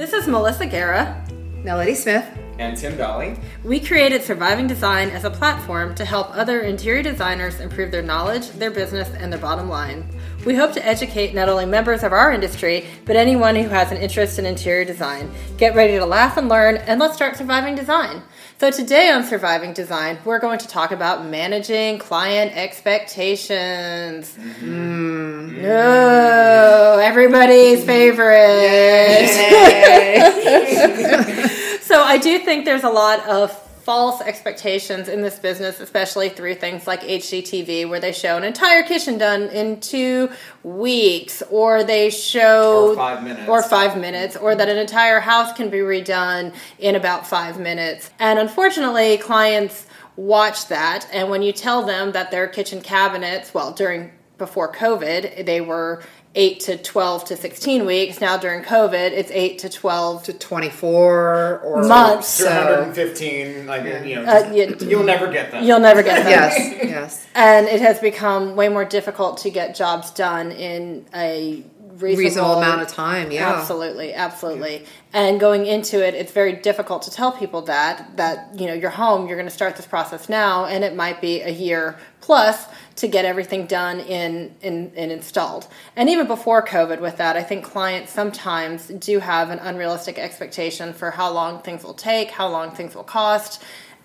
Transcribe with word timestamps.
This 0.00 0.14
is 0.14 0.26
Melissa 0.26 0.64
Guerra. 0.64 1.22
Melody 1.62 1.94
Smith. 1.94 2.24
And 2.58 2.74
Timm 2.74 2.96
Dolley. 2.96 3.36
We 3.62 3.80
created 3.80 4.22
Surviving 4.22 4.66
Design 4.66 5.10
as 5.10 5.24
a 5.24 5.30
platform 5.30 5.94
to 5.96 6.06
help 6.06 6.34
other 6.34 6.60
interior 6.60 7.02
designers 7.02 7.60
improve 7.60 7.90
their 7.90 8.00
knowledge, 8.00 8.48
their 8.52 8.70
business, 8.70 9.10
and 9.10 9.30
their 9.30 9.38
bottom 9.38 9.68
line. 9.68 10.08
We 10.44 10.54
hope 10.54 10.72
to 10.72 10.86
educate 10.86 11.34
not 11.34 11.50
only 11.50 11.66
members 11.66 12.02
of 12.02 12.14
our 12.14 12.32
industry, 12.32 12.86
but 13.04 13.14
anyone 13.14 13.56
who 13.56 13.68
has 13.68 13.92
an 13.92 13.98
interest 13.98 14.38
in 14.38 14.46
interior 14.46 14.86
design. 14.86 15.30
Get 15.58 15.74
ready 15.74 15.98
to 15.98 16.06
laugh 16.06 16.38
and 16.38 16.48
learn, 16.48 16.78
and 16.78 16.98
let's 16.98 17.14
start 17.14 17.36
surviving 17.36 17.74
design. 17.74 18.22
So, 18.58 18.70
today 18.70 19.10
on 19.10 19.24
Surviving 19.24 19.74
Design, 19.74 20.16
we're 20.24 20.38
going 20.38 20.58
to 20.60 20.68
talk 20.68 20.92
about 20.92 21.26
managing 21.26 21.98
client 21.98 22.56
expectations. 22.56 24.34
Mm. 24.60 25.60
No, 25.60 26.98
everybody's 27.02 27.84
favorite. 27.84 28.30
so, 31.82 32.02
I 32.02 32.16
do 32.18 32.38
think 32.38 32.64
there's 32.64 32.84
a 32.84 32.90
lot 32.90 33.26
of 33.28 33.69
false 33.82 34.20
expectations 34.20 35.08
in 35.08 35.22
this 35.22 35.38
business, 35.38 35.80
especially 35.80 36.28
through 36.28 36.54
things 36.54 36.86
like 36.86 37.02
HGTV, 37.02 37.88
where 37.88 38.00
they 38.00 38.12
show 38.12 38.36
an 38.36 38.44
entire 38.44 38.82
kitchen 38.82 39.18
done 39.18 39.44
in 39.44 39.80
two 39.80 40.30
weeks, 40.62 41.42
or 41.50 41.82
they 41.82 42.10
show 42.10 42.90
or 42.90 42.96
five 42.96 43.22
minutes, 43.22 43.48
or 43.48 43.62
five 43.62 43.98
minutes, 43.98 44.36
or 44.36 44.54
that 44.54 44.68
an 44.68 44.78
entire 44.78 45.20
house 45.20 45.52
can 45.52 45.70
be 45.70 45.78
redone 45.78 46.54
in 46.78 46.94
about 46.94 47.26
five 47.26 47.58
minutes. 47.58 48.10
And 48.18 48.38
unfortunately, 48.38 49.16
clients 49.18 49.86
watch 50.16 50.68
that, 50.68 51.08
and 51.12 51.30
when 51.30 51.42
you 51.42 51.52
tell 51.52 51.84
them 51.84 52.12
that 52.12 52.30
their 52.30 52.46
kitchen 52.46 52.80
cabinets, 52.82 53.54
well, 53.54 53.72
during 53.72 54.12
before 54.36 54.72
COVID, 54.72 55.44
they 55.46 55.60
were 55.60 56.02
8 56.34 56.60
to 56.60 56.76
12 56.76 57.24
to 57.26 57.36
16 57.36 57.86
weeks. 57.86 58.20
Now 58.20 58.36
during 58.36 58.62
COVID, 58.62 59.10
it's 59.10 59.30
8 59.32 59.58
to 59.60 59.68
12 59.68 60.22
to 60.24 60.32
24 60.32 61.60
or 61.64 61.82
months. 61.88 62.28
So, 62.28 62.44
215, 62.44 63.66
like, 63.66 63.84
yeah. 63.84 64.04
you 64.04 64.14
know, 64.16 64.24
uh, 64.24 64.52
you, 64.52 64.96
will 64.96 65.04
never 65.04 65.30
get 65.30 65.50
them. 65.50 65.64
You'll 65.64 65.80
never 65.80 66.02
get 66.02 66.22
them. 66.22 66.28
yes, 66.30 66.84
yes. 66.84 67.26
And 67.34 67.66
it 67.66 67.80
has 67.80 67.98
become 67.98 68.54
way 68.54 68.68
more 68.68 68.84
difficult 68.84 69.38
to 69.38 69.50
get 69.50 69.74
jobs 69.74 70.12
done 70.12 70.52
in 70.52 71.04
a 71.12 71.64
reasonable, 72.00 72.24
reasonable 72.24 72.54
amount 72.54 72.82
of 72.82 72.88
time. 72.88 73.30
Yeah, 73.30 73.52
absolutely, 73.52 74.14
absolutely. 74.14 74.78
Yeah. 74.78 74.86
And 75.12 75.40
going 75.40 75.66
into 75.66 76.04
it, 76.06 76.14
it's 76.14 76.32
very 76.32 76.52
difficult 76.52 77.02
to 77.02 77.10
tell 77.10 77.32
people 77.32 77.62
that 77.62 78.16
that 78.16 78.58
you 78.58 78.66
know 78.66 78.74
you're 78.74 78.90
home, 78.90 79.26
you're 79.26 79.36
going 79.36 79.48
to 79.48 79.54
start 79.54 79.76
this 79.76 79.86
process 79.86 80.28
now, 80.28 80.64
and 80.66 80.84
it 80.84 80.94
might 80.94 81.20
be 81.20 81.40
a 81.40 81.50
year 81.50 81.98
plus 82.20 82.66
to 83.00 83.08
get 83.08 83.24
everything 83.24 83.66
done 83.66 83.98
in, 83.98 84.54
in, 84.60 84.92
in 84.94 85.10
installed. 85.10 85.66
And 85.96 86.10
even 86.10 86.26
before 86.26 86.62
COVID, 86.64 87.00
with 87.00 87.16
that, 87.16 87.34
I 87.34 87.42
think 87.42 87.64
clients 87.64 88.12
sometimes 88.12 88.88
do 88.88 89.20
have 89.20 89.48
an 89.48 89.58
unrealistic 89.58 90.18
expectation 90.18 90.92
for 90.92 91.10
how 91.10 91.32
long 91.32 91.62
things 91.62 91.82
will 91.82 91.94
take, 91.94 92.30
how 92.30 92.48
long 92.48 92.70
things 92.72 92.94
will 92.94 93.02
cost, 93.02 93.62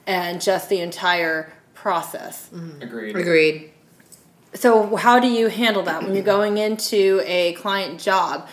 and 0.07 0.41
just 0.41 0.69
the 0.69 0.79
entire 0.79 1.51
process. 1.73 2.49
Mm-hmm. 2.53 2.81
Agreed. 2.81 3.15
Agreed. 3.17 3.71
So, 4.53 4.95
how 4.95 5.19
do 5.19 5.27
you 5.27 5.49
handle 5.49 5.83
that 5.83 6.01
when 6.01 6.15
you're 6.15 6.23
going 6.23 6.57
into 6.57 7.21
a 7.25 7.53
client 7.53 7.99
job? 7.99 8.47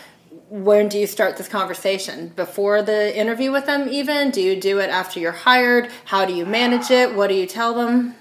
When 0.49 0.89
do 0.89 0.99
you 0.99 1.07
start 1.07 1.37
this 1.37 1.47
conversation? 1.47 2.33
Before 2.35 2.81
the 2.81 3.17
interview 3.17 3.53
with 3.53 3.65
them, 3.65 3.87
even? 3.87 4.29
Do 4.29 4.41
you 4.41 4.59
do 4.59 4.79
it 4.79 4.89
after 4.89 5.21
you're 5.21 5.31
hired? 5.31 5.89
How 6.03 6.25
do 6.25 6.33
you 6.33 6.45
manage 6.45 6.91
it? 6.91 7.15
What 7.15 7.27
do 7.27 7.35
you 7.35 7.45
tell 7.47 7.73
them? 7.73 8.15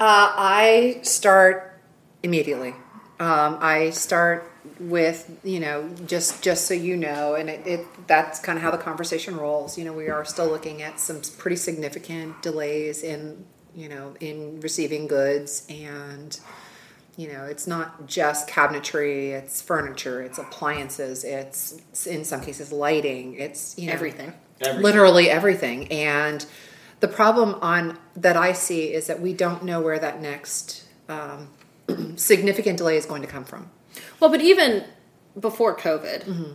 Uh, 0.00 0.32
I 0.36 1.00
start 1.02 1.80
immediately. 2.22 2.74
Um, 3.20 3.58
I 3.60 3.90
start 3.90 4.50
with 4.78 5.38
you 5.42 5.58
know 5.58 5.88
just 6.06 6.42
just 6.42 6.66
so 6.66 6.74
you 6.74 6.96
know 6.96 7.34
and 7.34 7.48
it, 7.48 7.66
it, 7.66 8.06
that's 8.06 8.38
kind 8.38 8.56
of 8.56 8.62
how 8.62 8.70
the 8.70 8.78
conversation 8.78 9.36
rolls 9.36 9.78
you 9.78 9.84
know 9.84 9.92
we 9.92 10.08
are 10.08 10.24
still 10.24 10.46
looking 10.46 10.82
at 10.82 11.00
some 11.00 11.20
pretty 11.38 11.56
significant 11.56 12.40
delays 12.42 13.02
in 13.02 13.44
you 13.74 13.88
know 13.88 14.14
in 14.20 14.60
receiving 14.60 15.06
goods 15.06 15.66
and 15.68 16.38
you 17.16 17.32
know 17.32 17.44
it's 17.44 17.66
not 17.66 18.06
just 18.06 18.48
cabinetry 18.48 19.30
it's 19.30 19.62
furniture 19.62 20.22
it's 20.22 20.38
appliances 20.38 21.24
it's 21.24 22.06
in 22.06 22.24
some 22.24 22.40
cases 22.40 22.70
lighting 22.70 23.34
it's 23.34 23.76
you 23.78 23.86
know 23.86 23.92
everything, 23.92 24.32
everything. 24.60 24.82
literally 24.82 25.30
everything 25.30 25.90
and 25.90 26.46
the 27.00 27.08
problem 27.08 27.56
on 27.62 27.98
that 28.16 28.36
I 28.36 28.52
see 28.52 28.92
is 28.92 29.06
that 29.06 29.20
we 29.20 29.32
don't 29.32 29.64
know 29.64 29.80
where 29.80 29.98
that 29.98 30.20
next 30.20 30.84
um, 31.08 31.48
significant 32.16 32.78
delay 32.78 32.96
is 32.96 33.06
going 33.06 33.22
to 33.22 33.28
come 33.28 33.44
from. 33.44 33.70
Well, 34.20 34.30
but 34.30 34.40
even 34.40 34.84
before 35.38 35.76
COVID, 35.76 36.24
mm-hmm. 36.24 36.52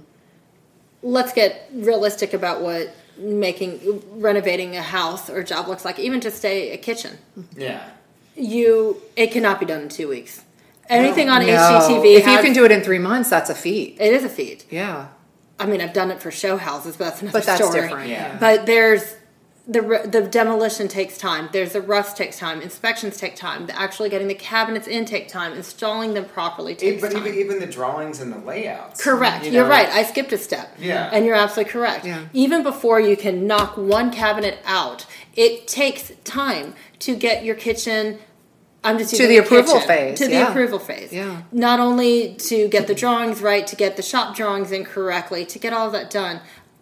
let's 1.01 1.33
get 1.33 1.69
realistic 1.73 2.33
about 2.33 2.61
what 2.61 2.93
making 3.17 4.03
renovating 4.19 4.75
a 4.75 4.81
house 4.81 5.29
or 5.29 5.43
job 5.43 5.67
looks 5.67 5.85
like. 5.85 5.99
Even 5.99 6.21
just 6.21 6.43
a, 6.45 6.71
a 6.71 6.77
kitchen. 6.77 7.17
Yeah. 7.55 7.89
You 8.35 9.01
it 9.15 9.31
cannot 9.31 9.59
be 9.59 9.65
done 9.65 9.81
in 9.81 9.89
two 9.89 10.07
weeks. 10.07 10.43
Anything 10.89 11.27
no. 11.27 11.33
on 11.33 11.45
no. 11.45 11.53
HGTV. 11.53 12.17
If 12.17 12.25
has, 12.25 12.35
you 12.35 12.41
can 12.41 12.53
do 12.53 12.65
it 12.65 12.71
in 12.71 12.81
three 12.81 12.99
months, 12.99 13.29
that's 13.29 13.49
a 13.49 13.55
feat. 13.55 13.97
It 13.99 14.13
is 14.13 14.23
a 14.23 14.29
feat. 14.29 14.65
Yeah. 14.69 15.07
I 15.59 15.65
mean, 15.65 15.81
I've 15.81 15.93
done 15.93 16.11
it 16.11 16.21
for 16.21 16.31
show 16.31 16.57
houses, 16.57 16.97
but 16.97 17.05
that's 17.05 17.21
another 17.21 17.39
but 17.39 17.45
that's 17.45 17.63
story. 17.63 17.81
different. 17.81 18.09
Yeah. 18.09 18.37
But 18.37 18.65
there's 18.65 19.15
the 19.65 19.81
the 20.05 20.27
demolition 20.27 20.89
takes 20.89 21.17
time. 21.17 21.47
There's 21.53 21.71
the 21.71 21.81
rust 21.81 22.17
takes 22.17 22.37
time. 22.37 22.61
Inspections 22.61 23.15
take 23.15 23.35
time. 23.35 23.65
The 23.65 23.79
actually 23.79 24.09
getting 24.09 24.27
the 24.27 24.35
cabinets 24.35 24.87
in 24.87 25.05
take 25.05 25.29
time. 25.29 25.53
Installing 25.53 26.13
them 26.13 26.25
properly 26.25 26.75
takes 26.75 27.01
but 27.01 27.13
time. 27.13 27.23
But 27.23 27.29
even, 27.29 27.39
even 27.39 27.59
the 27.59 27.71
drawings 27.71 28.19
and 28.19 28.33
the 28.33 28.39
layouts. 28.39 29.01
Correct. 29.01 29.45
You 29.45 29.61
are 29.61 29.69
right. 29.69 29.87
I 29.87 30.03
skipped 30.03 30.33
a 30.33 30.37
step. 30.37 30.75
Yeah. 30.77 31.09
And 31.13 31.25
you're 31.25 31.35
absolutely 31.35 31.71
correct. 31.71 32.05
Yeah. 32.05 32.25
Even 32.33 32.61
before 32.61 32.99
you 32.99 33.15
can 33.15 33.47
knock 33.47 33.77
one 33.77 34.11
cabinet 34.11 34.59
out, 34.65 35.05
it 35.33 35.65
takes 35.67 36.11
time 36.25 36.75
to 36.99 37.15
get 37.15 37.45
your 37.45 37.55
kitchen 37.55 38.19
I'm 38.83 38.97
just 38.97 39.15
to 39.15 39.27
the 39.27 39.37
approval 39.37 39.75
kitchen, 39.75 39.87
phase. 39.87 40.17
To 40.19 40.29
yeah. 40.29 40.43
the 40.43 40.51
approval 40.51 40.79
phase. 40.79 41.13
Yeah. 41.13 41.43
Not 41.53 41.79
only 41.79 42.33
to 42.35 42.67
get 42.67 42.87
the 42.87 42.95
drawings 42.95 43.41
right, 43.41 43.65
to 43.67 43.77
get 43.77 43.95
the 43.95 44.03
shop 44.03 44.35
drawings 44.35 44.73
in 44.73 44.83
correctly, 44.83 45.45
to 45.45 45.57
get 45.57 45.71
all 45.71 45.87
of 45.87 45.93
that 45.93 46.09
done. 46.09 46.41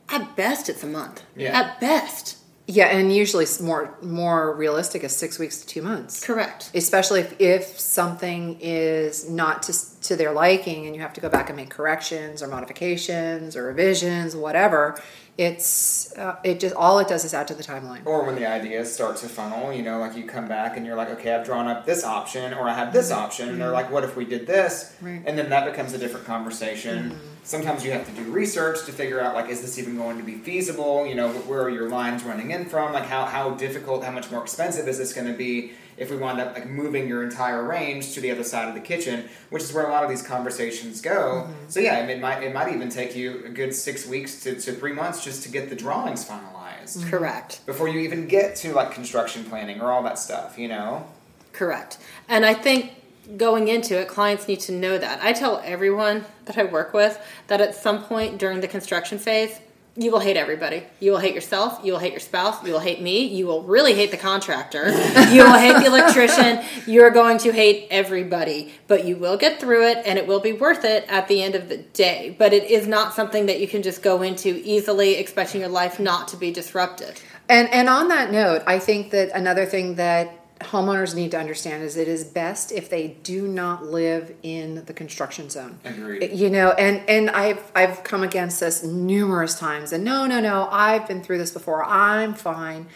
At 0.09 0.36
best, 0.36 0.68
it's 0.68 0.84
a 0.84 0.88
month. 0.88 1.22
Yeah. 1.36 1.58
At 1.58 1.80
best. 1.80 2.38
Yeah, 2.74 2.86
and 2.86 3.14
usually 3.14 3.46
more 3.62 3.98
more 4.02 4.56
realistic 4.56 5.04
is 5.04 5.16
six 5.16 5.38
weeks 5.38 5.62
to 5.62 5.68
two 5.68 5.82
months. 5.82 6.24
Correct. 6.24 6.72
Especially 6.74 7.20
if, 7.20 7.40
if 7.40 7.80
something 7.80 8.58
is 8.62 9.30
not 9.30 9.64
to 9.64 9.74
to 10.12 10.16
their 10.16 10.32
liking, 10.32 10.86
and 10.86 10.96
you 10.96 11.02
have 11.02 11.14
to 11.14 11.22
go 11.22 11.30
back 11.30 11.50
and 11.50 11.58
make 11.58 11.70
corrections 11.70 12.44
or 12.44 12.48
modifications 12.48 13.56
or 13.56 13.64
revisions, 13.64 14.36
whatever 14.36 15.02
it's 15.38 16.16
uh, 16.18 16.36
it 16.44 16.60
just 16.60 16.76
all 16.76 17.00
it 17.00 17.08
does 17.08 17.24
is 17.24 17.34
add 17.34 17.48
to 17.48 17.56
the 17.56 17.64
timeline. 17.64 18.06
Or 18.06 18.26
when 18.26 18.36
the 18.36 18.46
ideas 18.46 18.94
start 18.94 19.18
to 19.18 19.30
funnel, 19.30 19.72
you 19.72 19.82
know, 19.82 20.00
like 20.00 20.16
you 20.16 20.26
come 20.26 20.48
back 20.48 20.78
and 20.78 20.86
you're 20.86 20.96
like, 20.96 21.10
okay, 21.12 21.34
I've 21.34 21.46
drawn 21.46 21.68
up 21.68 21.86
this 21.86 22.04
option, 22.04 22.54
or 22.54 22.68
I 22.68 22.74
have 22.74 22.92
this 22.94 23.12
mm-hmm. 23.12 23.22
option, 23.22 23.50
and 23.50 23.62
they're 23.62 23.72
like, 23.72 23.90
what 23.92 24.04
if 24.04 24.16
we 24.16 24.26
did 24.26 24.46
this? 24.46 24.96
Right. 25.02 25.24
And 25.26 25.38
then 25.38 25.50
that 25.50 25.66
becomes 25.66 25.94
a 25.94 25.98
different 25.98 26.26
conversation. 26.26 27.12
Mm-hmm. 27.12 27.18
Sometimes 27.44 27.84
you 27.84 27.92
have 27.92 28.06
to 28.06 28.12
do 28.12 28.30
research 28.30 28.86
to 28.86 28.92
figure 28.92 29.20
out 29.20 29.34
like, 29.34 29.50
is 29.50 29.62
this 29.62 29.80
even 29.80 29.98
going 29.98 30.18
to 30.18 30.24
be 30.24 30.36
feasible? 30.36 31.08
You 31.08 31.16
know, 31.16 31.30
where 31.32 31.64
are 31.64 31.70
your 31.70 31.90
lines 31.90 32.24
running 32.24 32.52
in 32.52 32.66
from? 32.66 32.94
Like, 32.94 33.06
how 33.06 33.26
how 33.26 33.52
difficult, 33.52 34.04
how 34.04 34.12
much 34.12 34.30
more 34.30 34.44
expensive 34.44 34.88
is 34.88 34.98
this 34.98 35.14
going 35.14 35.28
to 35.28 35.34
be? 35.34 35.72
If 35.97 36.09
we 36.09 36.18
wind 36.18 36.40
up 36.40 36.53
like 36.53 36.69
moving 36.69 37.07
your 37.07 37.24
entire 37.24 37.63
range 37.63 38.13
to 38.13 38.22
the 38.22 38.31
other 38.31 38.44
side 38.44 38.68
of 38.68 38.75
the 38.75 38.81
kitchen, 38.81 39.29
which 39.50 39.63
is 39.63 39.74
where 39.74 39.85
a 39.85 39.90
lot 39.90 40.03
of 40.03 40.09
these 40.09 40.22
conversations 40.22 41.02
go. 41.02 41.47
Mm-hmm. 41.47 41.69
So 41.69 41.79
yeah, 41.79 42.06
it 42.06 42.19
might 42.19 42.44
it 42.44 42.53
might 42.53 42.74
even 42.74 42.90
take 42.90 43.16
you 43.16 43.44
a 43.46 43.50
good 43.50 43.74
six 43.74 44.06
weeks 44.07 44.41
to, 44.44 44.56
to 44.56 44.74
three 44.74 44.94
months 44.94 45.24
just 45.24 45.44
to 45.44 45.50
get 45.50 45.69
the 45.69 45.75
drawings 45.75 46.28
finalized. 46.28 46.97
Mm-hmm. 46.97 47.09
Correct. 47.09 47.66
Before 47.66 47.88
you 47.88 48.00
even 48.00 48.28
get 48.28 48.56
to 48.57 48.74
like 48.74 48.91
construction 48.91 49.44
planning 49.44 49.81
or 49.81 49.91
all 49.91 50.03
that 50.03 50.18
stuff, 50.18 50.57
you 50.57 50.68
know. 50.68 51.07
Correct. 51.53 51.97
And 52.28 52.46
I 52.46 52.53
think 52.53 52.94
going 53.38 53.68
into 53.68 54.00
it, 54.00 54.08
clients 54.08 54.47
need 54.47 54.59
to 54.62 54.72
know 54.72 54.97
that. 54.97 55.23
I 55.23 55.34
tell 55.34 55.62
everyone 55.63 56.25
that 56.46 56.58
I 56.58 56.63
work 56.63 56.94
with 56.94 57.19
that 57.47 57.62
at 57.62 57.76
some 57.76 58.03
point 58.03 58.37
during 58.37 58.61
the 58.61 58.67
construction 58.67 59.20
phase, 59.20 59.59
you 59.97 60.09
will 60.09 60.20
hate 60.20 60.38
everybody. 60.38 60.84
You 61.02 61.11
will 61.11 61.20
hate 61.20 61.35
yourself. 61.35 61.82
You 61.84 61.91
will 61.91 61.99
hate 61.99 62.11
your 62.11 62.22
spouse. 62.22 62.64
You 62.66 62.72
will 62.72 62.79
hate 62.79 63.02
me. 63.02 63.26
You 63.26 63.46
will 63.46 63.64
really 63.64 63.93
hate 63.93 64.11
the 64.11 64.17
contractor. 64.17 64.85
you 65.32 65.43
will 65.43 65.58
hate 65.58 65.76
the 65.76 65.85
electrician. 65.85 66.64
You're 66.88 67.09
going 67.09 67.38
to 67.40 67.52
hate 67.52 67.88
everybody. 67.91 68.73
But 68.88 69.03
you 69.03 69.17
will 69.17 69.35
get 69.35 69.59
through 69.59 69.88
it 69.88 69.97
and 70.05 70.17
it 70.17 70.28
will 70.28 70.40
be 70.40 70.53
worth 70.53 70.85
it 70.85 71.05
at 71.09 71.28
the 71.28 71.43
end 71.43 71.55
of 71.55 71.67
the 71.67 71.78
day. 71.78 72.34
But 72.40 72.53
it 72.53 72.72
is 72.72 72.88
not 72.88 73.14
something 73.14 73.47
that 73.47 73.59
you 73.59 73.67
can 73.67 73.82
just 73.82 74.02
go 74.02 74.22
into 74.22 74.61
easily 74.64 75.16
expecting 75.16 75.59
your 75.59 75.70
life 75.70 75.99
not 75.99 76.29
to 76.29 76.37
be 76.37 76.52
disrupted. 76.52 77.22
And 77.49 77.67
and 77.70 77.90
on 77.90 78.08
that 78.08 78.32
note, 78.32 78.64
I 78.66 78.79
think 78.79 79.11
that 79.11 79.32
another 79.35 79.66
thing 79.66 79.96
that 79.96 80.41
homeowners 80.66 81.16
need 81.16 81.31
to 81.31 81.40
understand 81.40 81.84
is 81.84 81.97
it 81.97 82.08
is 82.08 82.23
best 82.23 82.72
if 82.72 82.90
they 82.90 83.17
do 83.23 83.47
not 83.47 83.85
live 83.85 84.34
in 84.43 84.85
the 84.85 84.93
construction 84.93 85.49
zone. 85.49 85.79
Agreed. 85.84 86.31
You 86.34 86.49
know, 86.49 86.72
and 86.72 87.08
and 87.09 87.29
I've 87.29 87.72
I've 87.75 88.03
come 88.03 88.23
against 88.23 88.59
this 88.59 88.84
numerous 88.84 89.59
times. 89.59 89.91
And 89.91 90.03
no, 90.03 90.25
no, 90.25 90.40
no, 90.40 90.67
I've 90.72 91.08
been 91.08 91.22
through 91.22 91.37
this 91.37 91.52
before. 91.52 91.84
I'm 91.84 92.34
fine. 92.34 92.87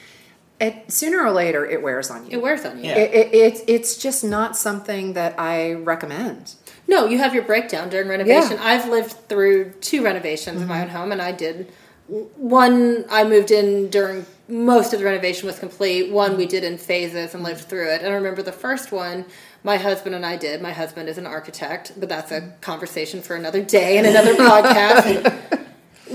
It, 0.59 0.89
sooner 0.89 1.21
or 1.21 1.31
later, 1.31 1.65
it 1.65 1.83
wears 1.83 2.09
on 2.09 2.25
you. 2.25 2.37
It 2.37 2.41
wears 2.41 2.63
on 2.63 2.77
you. 2.77 2.85
Yeah. 2.85 2.95
It, 2.95 3.13
it, 3.13 3.33
it, 3.33 3.63
it's 3.67 3.97
just 3.97 4.23
not 4.23 4.55
something 4.55 5.11
that 5.11 5.37
I 5.37 5.73
recommend. 5.73 6.55
No, 6.87 7.07
you 7.07 7.17
have 7.17 7.33
your 7.33 7.43
breakdown 7.43 7.89
during 7.89 8.07
renovation. 8.07 8.57
I've 8.59 8.87
lived 8.87 9.11
through 9.27 9.71
two 9.81 10.03
renovations 10.03 10.61
in 10.61 10.67
my 10.67 10.75
mm-hmm. 10.75 10.83
own 10.83 10.89
home, 10.89 11.11
and 11.11 11.21
I 11.21 11.33
did 11.33 11.73
one. 12.07 13.05
I 13.09 13.23
moved 13.25 13.51
in 13.51 13.89
during 13.89 14.25
most 14.47 14.93
of 14.93 14.99
the 14.99 15.05
renovation 15.05 15.47
was 15.47 15.57
complete. 15.59 16.11
One 16.11 16.37
we 16.37 16.45
did 16.45 16.63
in 16.63 16.77
phases 16.77 17.33
and 17.33 17.43
lived 17.43 17.65
through 17.65 17.91
it. 17.91 18.01
And 18.01 18.11
I 18.11 18.15
remember 18.15 18.41
the 18.41 18.51
first 18.51 18.91
one 18.91 19.25
my 19.65 19.77
husband 19.77 20.13
and 20.13 20.23
I 20.23 20.37
did. 20.37 20.61
My 20.61 20.71
husband 20.71 21.09
is 21.09 21.17
an 21.17 21.25
architect, 21.25 21.93
but 21.97 22.07
that's 22.07 22.31
a 22.31 22.53
conversation 22.61 23.23
for 23.23 23.35
another 23.35 23.63
day 23.63 23.97
and 23.97 24.05
another 24.05 24.35
podcast. 24.35 25.67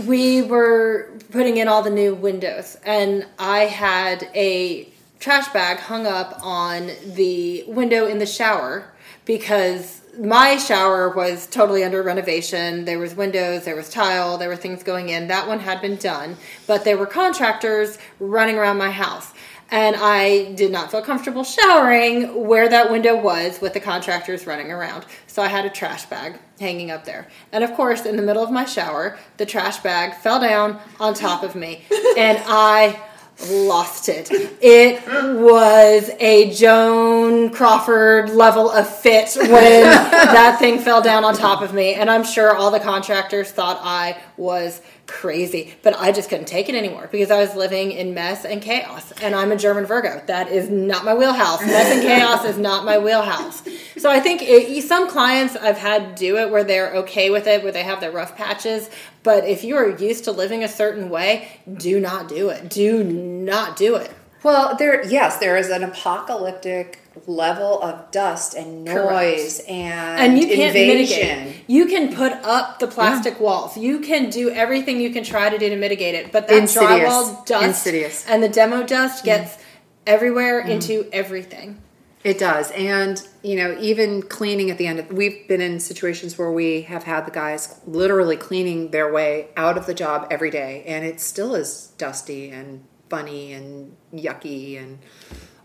We 0.07 0.43
were 0.43 1.11
putting 1.33 1.57
in 1.57 1.67
all 1.67 1.83
the 1.83 1.91
new 1.91 2.15
windows, 2.15 2.77
and 2.85 3.27
I 3.41 3.63
had 3.63 4.31
a 4.37 4.89
trash 5.19 5.49
bag 5.49 5.79
hung 5.79 6.07
up 6.07 6.39
on 6.43 6.93
the 7.05 7.65
window 7.67 8.07
in 8.07 8.19
the 8.19 8.27
shower 8.27 8.93
because 9.25 10.01
my 10.21 10.59
shower 10.59 11.09
was 11.09 11.47
totally 11.47 11.83
under 11.83 12.03
renovation. 12.03 12.85
There 12.85 12.99
was 12.99 13.15
windows, 13.15 13.65
there 13.65 13.77
was 13.77 13.89
tile, 13.89 14.37
there 14.37 14.49
were 14.49 14.57
things 14.57 14.83
going 14.83 15.09
in. 15.09 15.29
That 15.29 15.49
one 15.49 15.61
had 15.61 15.81
been 15.81 15.97
done, 15.97 16.37
but 16.67 16.85
there 16.85 16.99
were 16.99 17.07
contractors 17.07 17.99
running 18.19 18.57
around 18.57 18.77
my 18.77 18.91
house. 18.91 19.33
And 19.73 19.95
I 19.97 20.53
did 20.55 20.73
not 20.73 20.91
feel 20.91 21.01
comfortable 21.01 21.45
showering 21.45 22.47
where 22.47 22.69
that 22.69 22.91
window 22.91 23.17
was 23.17 23.61
with 23.61 23.73
the 23.73 23.81
contractors 23.81 24.47
running 24.47 24.73
around. 24.73 25.07
So 25.29 25.43
I 25.43 25.49
had 25.49 25.65
a 25.65 25.71
trash 25.71 26.07
bag 26.07 26.39
hanging 26.59 26.91
up 26.91 27.05
there. 27.05 27.29
And 27.53 27.63
of 27.63 27.73
course, 27.75 28.05
in 28.05 28.17
the 28.17 28.23
middle 28.23 28.43
of 28.43 28.51
my 28.51 28.65
shower, 28.65 29.17
the 29.37 29.47
trash 29.47 29.79
bag 29.79 30.15
fell 30.15 30.41
down 30.41 30.81
on 30.99 31.15
top 31.15 31.43
of 31.43 31.55
me. 31.55 31.85
And 32.17 32.43
I 32.47 33.01
lost 33.49 34.09
it. 34.09 34.29
It 34.61 35.07
was 35.37 36.11
a 36.21 36.51
Joan 36.51 37.51
Crawford 37.51 38.31
level 38.31 38.71
of 38.71 38.89
fit 38.89 39.37
when 39.37 39.51
that 39.51 40.59
thing 40.59 40.79
fell 40.79 41.01
down 41.01 41.25
on 41.25 41.35
top 41.35 41.63
of 41.63 41.73
me. 41.73 41.95
And 41.95 42.11
I'm 42.11 42.25
sure 42.25 42.55
all 42.55 42.71
the 42.71 42.81
contractors 42.81 43.51
thought 43.51 43.79
I 43.83 44.21
was 44.37 44.83
crazy. 45.07 45.75
But 45.83 45.99
I 45.99 46.13
just 46.13 46.29
couldn't 46.29 46.47
take 46.47 46.69
it 46.69 46.75
anymore 46.75 47.09
because 47.11 47.31
I 47.31 47.41
was 47.41 47.55
living 47.55 47.93
in 47.93 48.15
mess 48.15 48.45
and 48.45 48.63
chaos. 48.63 49.13
And 49.21 49.35
I'm 49.35 49.51
a 49.53 49.57
German 49.57 49.85
Virgo. 49.85 50.23
That 50.27 50.49
is 50.49 50.71
not 50.71 51.05
my 51.05 51.15
wheelhouse. 51.15 51.61
Mess 51.61 51.93
and 51.93 52.03
chaos 52.03 52.45
is 52.45 52.59
not 52.59 52.85
my 52.85 52.99
wheelhouse. 52.99 53.63
So 53.99 54.11
I 54.11 54.21
think 54.21 54.41
it, 54.43 54.83
some 54.83 55.11
clients 55.11 55.57
I've 55.57 55.79
had 55.79 56.15
do 56.15 56.39
it 56.39 56.51
where 56.51 56.65
they're 56.65 56.95
okay 56.97 57.31
with 57.31 57.47
it, 57.47 57.63
where 57.63 57.73
they 57.73 57.83
have 57.83 58.01
their 58.01 58.13
rough 58.13 58.37
patches. 58.37 58.89
But 59.23 59.47
if 59.47 59.65
you 59.65 59.77
are 59.77 59.89
used 59.89 60.25
to 60.25 60.33
living 60.33 60.65
a 60.65 60.69
certain 60.69 61.11
way, 61.11 61.49
do 61.73 62.01
not 62.01 62.29
do 62.29 62.49
it. 62.49 62.71
Do 62.71 63.05
not 63.05 63.77
do 63.77 63.97
it. 63.97 64.11
Well, 64.43 64.77
there, 64.77 65.07
yes, 65.07 65.37
there 65.37 65.59
is 65.59 65.69
an 65.69 65.83
apocalyptic 65.83 66.99
level 67.27 67.83
of 67.83 68.11
dust 68.11 68.55
and 68.55 68.85
noise 68.85 69.59
Correct. 69.59 69.71
and 69.71 70.21
and 70.21 70.39
you 70.39 70.47
can't 70.47 70.75
invasion. 70.75 71.45
mitigate. 71.45 71.65
You 71.67 71.87
can 71.87 72.15
put 72.15 72.33
up 72.33 72.79
the 72.79 72.87
plastic 72.87 73.41
walls. 73.41 73.77
You 73.77 74.01
can 74.01 74.31
do 74.31 74.51
everything 74.51 75.01
you 75.01 75.11
can 75.11 75.25
try 75.25 75.51
to 75.51 75.59
do 75.59 75.69
to 75.69 75.77
mitigate 75.77 76.15
it, 76.15 76.33
but 76.33 76.49
that 76.49 76.57
Insidious. 76.57 76.89
drywall 76.89 77.47
dust 77.47 77.65
Insidious. 77.65 78.27
and 78.27 78.43
the 78.43 78.49
demo 78.49 78.87
dust 78.87 79.23
mm. 79.23 79.27
gets 79.27 79.59
everywhere 80.07 80.63
mm. 80.63 80.71
into 80.71 81.09
everything. 81.13 81.81
It 82.23 82.39
does. 82.39 82.71
And, 82.73 83.27
you 83.43 83.57
know, 83.57 83.79
even 83.81 84.23
cleaning 84.23 84.71
at 84.71 84.77
the 84.77 84.87
end 84.87 84.99
of 84.99 85.11
we've 85.11 85.49
been 85.49 85.63
in 85.63 85.81
situations 85.81 86.37
where 86.37 86.53
we 86.53 86.83
have 86.83 87.05
had 87.05 87.27
the 87.27 87.31
guys 87.31 87.81
literally 87.87 88.37
cleaning 88.37 88.91
their 88.91 89.11
way 89.11 89.49
out 89.57 89.79
of 89.79 89.87
the 89.87 89.95
job 89.95 90.27
every 90.31 90.51
day 90.51 90.85
and 90.87 91.05
it 91.05 91.19
still 91.21 91.55
is 91.55 91.93
dusty 91.97 92.51
and 92.51 92.85
funny 93.09 93.53
and 93.53 93.97
yucky 94.13 94.81
and 94.81 94.99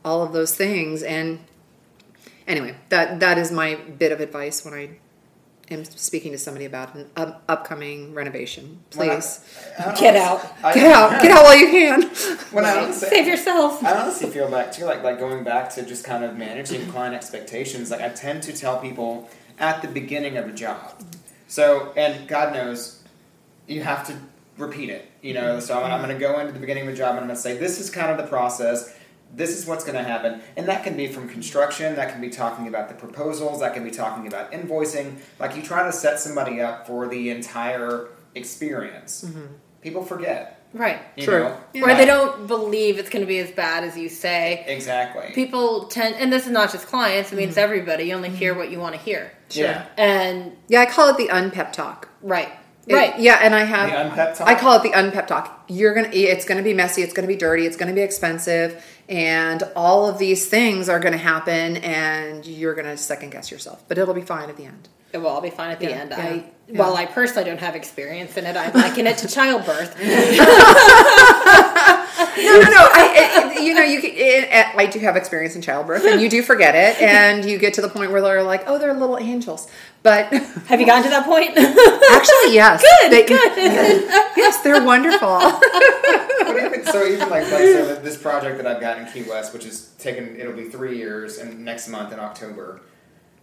all 0.05 0.23
of 0.23 0.31
those 0.31 0.55
things 0.55 1.03
and 1.03 1.39
anyway, 2.47 2.75
that 2.89 3.19
that 3.19 3.37
is 3.37 3.51
my 3.51 3.75
bit 3.75 4.11
of 4.11 4.19
advice 4.19 4.63
when 4.63 4.73
I 4.73 4.97
am 5.71 5.83
speaking 5.85 6.31
to 6.31 6.37
somebody 6.37 6.65
about 6.65 6.95
an 6.95 7.09
up, 7.15 7.43
upcoming 7.47 8.13
renovation. 8.13 8.79
When 8.95 9.09
I- 9.09 9.15
Please 9.15 9.39
I 9.79 9.95
Get 9.95 10.15
out. 10.15 10.45
I- 10.63 10.73
get 10.73 10.91
out. 10.91 11.21
Get 11.21 11.31
out 11.31 11.43
while 11.43 11.55
you 11.55 11.67
can. 11.67 12.01
When 12.51 12.65
I 12.65 12.77
honestly, 12.83 13.09
Save 13.09 13.27
yourself. 13.27 13.83
I 13.83 13.93
honestly 13.93 14.29
feel 14.29 14.49
back 14.49 14.71
too, 14.71 14.85
like 14.85 15.03
like 15.03 15.19
going 15.19 15.43
back 15.43 15.69
to 15.75 15.83
just 15.85 16.03
kind 16.03 16.23
of 16.23 16.37
managing 16.37 16.89
client 16.91 17.15
expectations. 17.15 17.91
Like 17.91 18.01
I 18.01 18.09
tend 18.09 18.43
to 18.43 18.53
tell 18.53 18.79
people 18.79 19.29
at 19.59 19.81
the 19.81 19.87
beginning 19.87 20.37
of 20.37 20.47
a 20.47 20.53
job. 20.53 21.01
So 21.47 21.93
and 21.95 22.27
God 22.27 22.53
knows, 22.53 23.03
you 23.67 23.81
have 23.83 24.05
to 24.07 24.15
repeat 24.57 24.89
it. 24.89 25.09
You 25.21 25.33
know, 25.33 25.59
so 25.59 25.81
I'm, 25.81 25.91
I'm 25.91 26.01
going 26.01 26.13
to 26.13 26.19
go 26.19 26.39
into 26.39 26.53
the 26.53 26.59
beginning 26.59 26.87
of 26.87 26.93
a 26.93 26.95
job 26.95 27.11
and 27.11 27.19
I'm 27.21 27.25
going 27.25 27.35
to 27.35 27.41
say 27.41 27.57
this 27.57 27.79
is 27.79 27.89
kind 27.89 28.11
of 28.11 28.17
the 28.17 28.27
process. 28.27 28.94
This 29.35 29.57
is 29.57 29.65
what's 29.65 29.83
going 29.83 29.97
to 29.97 30.03
happen, 30.03 30.41
and 30.55 30.67
that 30.67 30.83
can 30.83 30.95
be 30.95 31.07
from 31.07 31.27
construction. 31.27 31.95
That 31.95 32.11
can 32.11 32.21
be 32.21 32.29
talking 32.29 32.67
about 32.67 32.87
the 32.87 32.95
proposals. 32.95 33.59
That 33.59 33.73
can 33.73 33.83
be 33.83 33.91
talking 33.91 34.27
about 34.27 34.51
invoicing. 34.51 35.17
Like 35.39 35.55
you 35.55 35.61
try 35.61 35.83
to 35.83 35.91
set 35.91 36.19
somebody 36.19 36.61
up 36.61 36.87
for 36.87 37.07
the 37.07 37.29
entire 37.29 38.07
experience. 38.33 39.25
Mm-hmm. 39.25 39.45
People 39.81 40.03
forget. 40.03 40.55
Right. 40.75 40.99
True. 41.17 41.43
Know? 41.43 41.57
Where 41.73 41.95
they 41.95 42.05
don't 42.05 42.47
believe 42.47 42.99
it's 42.99 43.09
going 43.09 43.23
to 43.23 43.27
be 43.27 43.39
as 43.39 43.49
bad 43.51 43.85
as 43.85 43.97
you 43.97 44.09
say. 44.09 44.65
Exactly. 44.67 45.31
People 45.33 45.85
tend, 45.85 46.15
and 46.15 46.31
this 46.33 46.45
is 46.45 46.51
not 46.51 46.71
just 46.71 46.87
clients, 46.87 47.31
I 47.31 47.35
mean, 47.37 47.47
it's 47.47 47.57
mm-hmm. 47.57 47.63
everybody. 47.63 48.05
You 48.05 48.15
only 48.15 48.29
hear 48.29 48.51
mm-hmm. 48.51 48.59
what 48.59 48.71
you 48.71 48.79
want 48.79 48.93
to 48.95 49.01
hear. 49.01 49.31
Yeah. 49.51 49.85
And, 49.97 50.57
Yeah, 50.67 50.81
I 50.81 50.85
call 50.85 51.09
it 51.09 51.17
the 51.17 51.29
unpep 51.29 51.71
talk. 51.71 52.09
right. 52.21 52.51
It- 52.87 52.93
right. 52.93 53.19
yeah, 53.19 53.39
and 53.41 53.55
I 53.55 53.63
have 53.63 53.89
The 53.89 53.95
unpep 54.21 54.37
talk? 54.37 54.47
I 54.47 54.55
call 54.55 54.75
it 54.77 54.83
the 54.83 54.91
unpep 54.91 55.27
talk. 55.27 55.63
You're 55.67 55.93
gonna 55.95 56.09
it's 56.11 56.45
gonna 56.45 56.61
be 56.63 56.73
messy, 56.73 57.01
it's 57.01 57.13
gonna 57.13 57.27
be 57.27 57.35
dirty, 57.35 57.65
it's 57.65 57.77
gonna 57.77 57.93
be 57.93 58.01
expensive, 58.01 58.83
and 59.09 59.63
all 59.75 60.07
of 60.07 60.19
these 60.19 60.47
things 60.47 60.87
are 60.89 60.99
gonna 60.99 61.17
happen 61.17 61.77
and 61.77 62.45
you're 62.45 62.75
gonna 62.75 62.97
second 62.97 63.31
guess 63.31 63.49
yourself. 63.51 63.83
But 63.87 63.97
it'll 63.97 64.13
be 64.13 64.21
fine 64.21 64.49
at 64.49 64.57
the 64.57 64.65
end. 64.65 64.89
It 65.13 65.19
will 65.19 65.29
all 65.29 65.41
be 65.41 65.49
fine 65.49 65.71
at 65.71 65.79
the 65.79 65.85
Yeah, 65.85 65.91
end. 66.01 66.09
yeah, 66.11 66.19
I, 66.23 66.43
yeah. 66.67 66.79
while 66.79 66.95
I 66.97 67.05
personally 67.05 67.49
don't 67.49 67.59
have 67.61 67.75
experience 67.75 68.35
in 68.37 68.45
it, 68.45 68.57
I 68.57 68.69
liken 68.71 69.07
it 69.07 69.17
to 69.19 69.27
childbirth. 69.29 69.95
No, 72.37 72.59
no, 72.59 72.69
no. 72.69 72.89
I, 72.91 73.53
it, 73.55 73.63
you 73.63 73.73
know, 73.73 73.81
you 73.81 74.01
can, 74.01 74.11
it, 74.13 74.49
I 74.75 74.85
do 74.87 74.99
have 74.99 75.15
experience 75.15 75.55
in 75.55 75.61
childbirth, 75.61 76.05
and 76.05 76.21
you 76.21 76.29
do 76.29 76.41
forget 76.41 76.75
it, 76.75 77.01
and 77.01 77.45
you 77.45 77.57
get 77.57 77.73
to 77.75 77.81
the 77.81 77.89
point 77.89 78.11
where 78.11 78.21
they're 78.21 78.43
like, 78.43 78.63
"Oh, 78.67 78.77
they're 78.77 78.93
little 78.93 79.17
angels." 79.17 79.67
But 80.03 80.25
Have 80.67 80.79
you 80.79 80.85
gotten 80.85 81.03
to 81.03 81.09
that 81.09 81.25
point? 81.25 81.51
actually, 81.57 82.53
yes, 82.53 82.81
Good, 83.01 83.11
They- 83.11 83.25
good. 83.25 83.57
yes, 84.37 84.61
they're 84.61 84.83
wonderful. 84.85 85.27
What 85.39 86.63
even, 86.63 86.85
so 86.85 87.05
even 87.05 87.29
like, 87.29 87.43
like 87.43 87.63
so 87.63 87.95
this 87.95 88.17
project 88.17 88.57
that 88.57 88.67
I've 88.67 88.79
got 88.81 88.99
in 88.99 89.05
Key 89.07 89.27
West, 89.29 89.53
which 89.53 89.65
is 89.65 89.91
taken, 89.97 90.39
it'll 90.39 90.53
be 90.53 90.65
three 90.69 90.97
years, 90.97 91.37
and 91.39 91.65
next 91.65 91.87
month 91.87 92.13
in 92.13 92.19
October. 92.19 92.81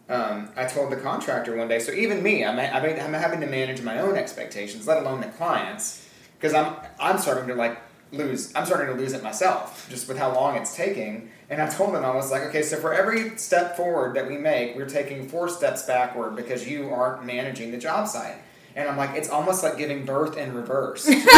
Um, 0.09 0.51
I 0.57 0.65
told 0.67 0.93
the 0.93 0.97
contractor 0.97 1.57
one 1.57 1.69
day. 1.69 1.79
So 1.79 1.91
even 1.93 2.23
me, 2.23 2.45
I'm, 2.45 2.59
I'm, 2.59 2.85
I'm 2.85 3.13
having 3.15 3.41
to 3.41 3.47
manage 3.47 3.83
my 3.83 3.99
own 3.99 4.17
expectations, 4.17 4.87
let 4.87 4.99
alone 4.99 5.21
the 5.21 5.29
clients, 5.29 6.07
because 6.39 6.55
I'm 6.55 6.75
I'm 7.01 7.19
starting 7.19 7.49
to 7.49 7.55
like 7.55 7.79
lose. 8.13 8.55
I'm 8.55 8.67
starting 8.67 8.95
to 8.95 9.01
lose 9.01 9.13
it 9.15 9.23
myself, 9.23 9.89
just 9.91 10.07
with 10.09 10.19
how 10.19 10.35
long 10.35 10.57
it's 10.57 10.77
taking. 10.77 11.31
And 11.51 11.61
I 11.61 11.69
told 11.69 11.95
them 11.95 12.05
I 12.05 12.15
was 12.15 12.31
like, 12.31 12.43
okay, 12.45 12.63
so 12.63 12.77
for 12.77 12.95
every 12.95 13.37
step 13.39 13.77
forward 13.77 14.15
that 14.17 14.29
we 14.29 14.39
make, 14.39 14.77
we're 14.77 14.89
taking 14.89 15.29
four 15.29 15.49
steps 15.49 15.83
backward 15.83 16.37
because 16.37 16.69
you 16.69 16.91
aren't 16.91 17.25
managing 17.25 17.73
the 17.73 17.79
job 17.79 18.07
site. 18.09 18.37
And 18.75 18.89
I'm 18.89 18.97
like, 18.97 19.15
it's 19.17 19.29
almost 19.29 19.63
like 19.63 19.77
giving 19.77 20.07
birth 20.07 20.39
in 20.39 20.55
reverse. 20.55 21.07
and, 21.09 21.17
and 21.17 21.25
he 21.25 21.29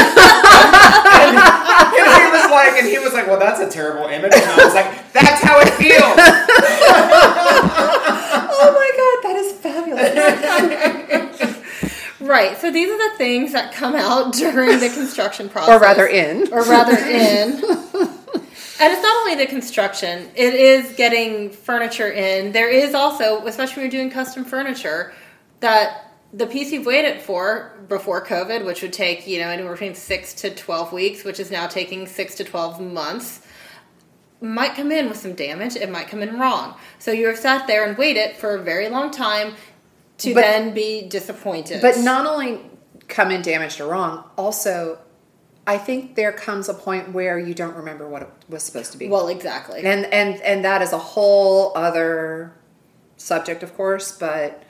was 2.31 2.50
like, 2.50 2.75
and 2.78 2.87
he 2.87 2.99
was 2.99 3.12
like, 3.12 3.26
well, 3.26 3.40
that's 3.40 3.59
a 3.61 3.69
terrible 3.69 4.07
image. 4.07 4.33
And 4.35 4.45
I 4.45 4.64
was 4.64 4.75
like, 4.75 5.12
that's 5.12 5.43
how 5.43 5.59
it 5.61 5.71
feels. 5.71 6.00
oh 8.57 8.71
my 8.73 8.90
god, 8.97 9.19
that 9.25 9.37
is 9.37 9.52
fabulous. 9.54 10.90
right. 12.35 12.59
So 12.59 12.71
these 12.71 12.91
are 12.91 13.11
the 13.11 13.17
things 13.17 13.53
that 13.53 13.73
come 13.73 13.95
out 13.95 14.33
during 14.35 14.81
the 14.81 14.91
construction 14.91 15.49
process. 15.49 15.75
or 15.76 15.81
rather, 15.81 16.07
in. 16.07 16.53
or 16.53 16.62
rather 16.64 16.97
in. 16.97 17.62
And 18.81 18.93
it's 18.93 19.03
not 19.03 19.17
only 19.19 19.37
the 19.37 19.47
construction, 19.47 20.29
it 20.35 20.53
is 20.55 20.93
getting 20.97 21.50
furniture 21.50 22.11
in. 22.11 22.53
There 22.53 22.69
is 22.69 22.93
also, 22.93 23.47
especially 23.47 23.83
when 23.83 23.93
you're 23.93 24.03
doing 24.03 24.11
custom 24.11 24.45
furniture, 24.45 25.14
that 25.61 26.12
the 26.33 26.47
piece 26.47 26.73
you've 26.73 26.85
waited 26.85 27.23
for 27.23 27.79
before 27.88 28.25
COVID, 28.26 28.67
which 28.67 28.83
would 28.83 28.93
take, 28.93 29.26
you 29.29 29.38
know, 29.38 29.49
anywhere 29.49 29.73
between 29.73 29.95
six 29.95 30.35
to 30.35 30.53
12 30.53 30.93
weeks, 30.93 31.25
which 31.25 31.38
is 31.38 31.53
now 31.53 31.69
taking 31.69 32.07
six 32.09 32.35
to 32.35 32.45
12 32.45 32.81
months, 32.81 33.47
might 34.41 34.75
come 34.75 34.91
in 34.91 35.09
with 35.09 35.19
some 35.19 35.35
damage. 35.35 35.76
It 35.76 35.88
might 35.88 36.09
come 36.09 36.23
in 36.23 36.38
wrong. 36.38 36.75
So 36.99 37.12
you 37.12 37.29
have 37.29 37.38
sat 37.38 37.69
there 37.69 37.87
and 37.87 37.97
waited 37.97 38.37
for 38.37 38.57
a 38.57 38.62
very 38.62 38.88
long 38.88 39.12
time 39.12 39.55
to 40.18 40.35
But- 40.35 40.40
then 40.42 40.75
be 40.75 41.02
disappointed. 41.09 41.80
But 41.83 41.99
not 41.99 42.26
only 42.26 42.61
come 43.09 43.30
in 43.30 43.42
damaged 43.42 43.80
or 43.80 43.88
wrong, 43.88 44.25
also, 44.37 44.99
I 45.66 45.78
think 45.78 46.14
there 46.14 46.33
comes 46.33 46.68
a 46.68 46.75
point 46.75 47.12
where 47.12 47.38
you 47.38 47.54
don't 47.54 47.75
remember 47.75 48.06
what 48.09 48.23
it 48.23 48.28
was 48.49 48.62
supposed 48.62 48.92
to 48.92 48.99
be. 48.99 49.09
Well, 49.09 49.28
exactly. 49.28 49.83
and 49.85 50.04
and 50.06 50.40
and 50.42 50.64
that 50.64 50.83
is 50.83 50.92
a 50.92 50.99
whole 50.99 51.73
other 51.76 52.52
subject, 53.16 53.62
of 53.62 53.75
course. 53.76 54.12
But 54.12 54.62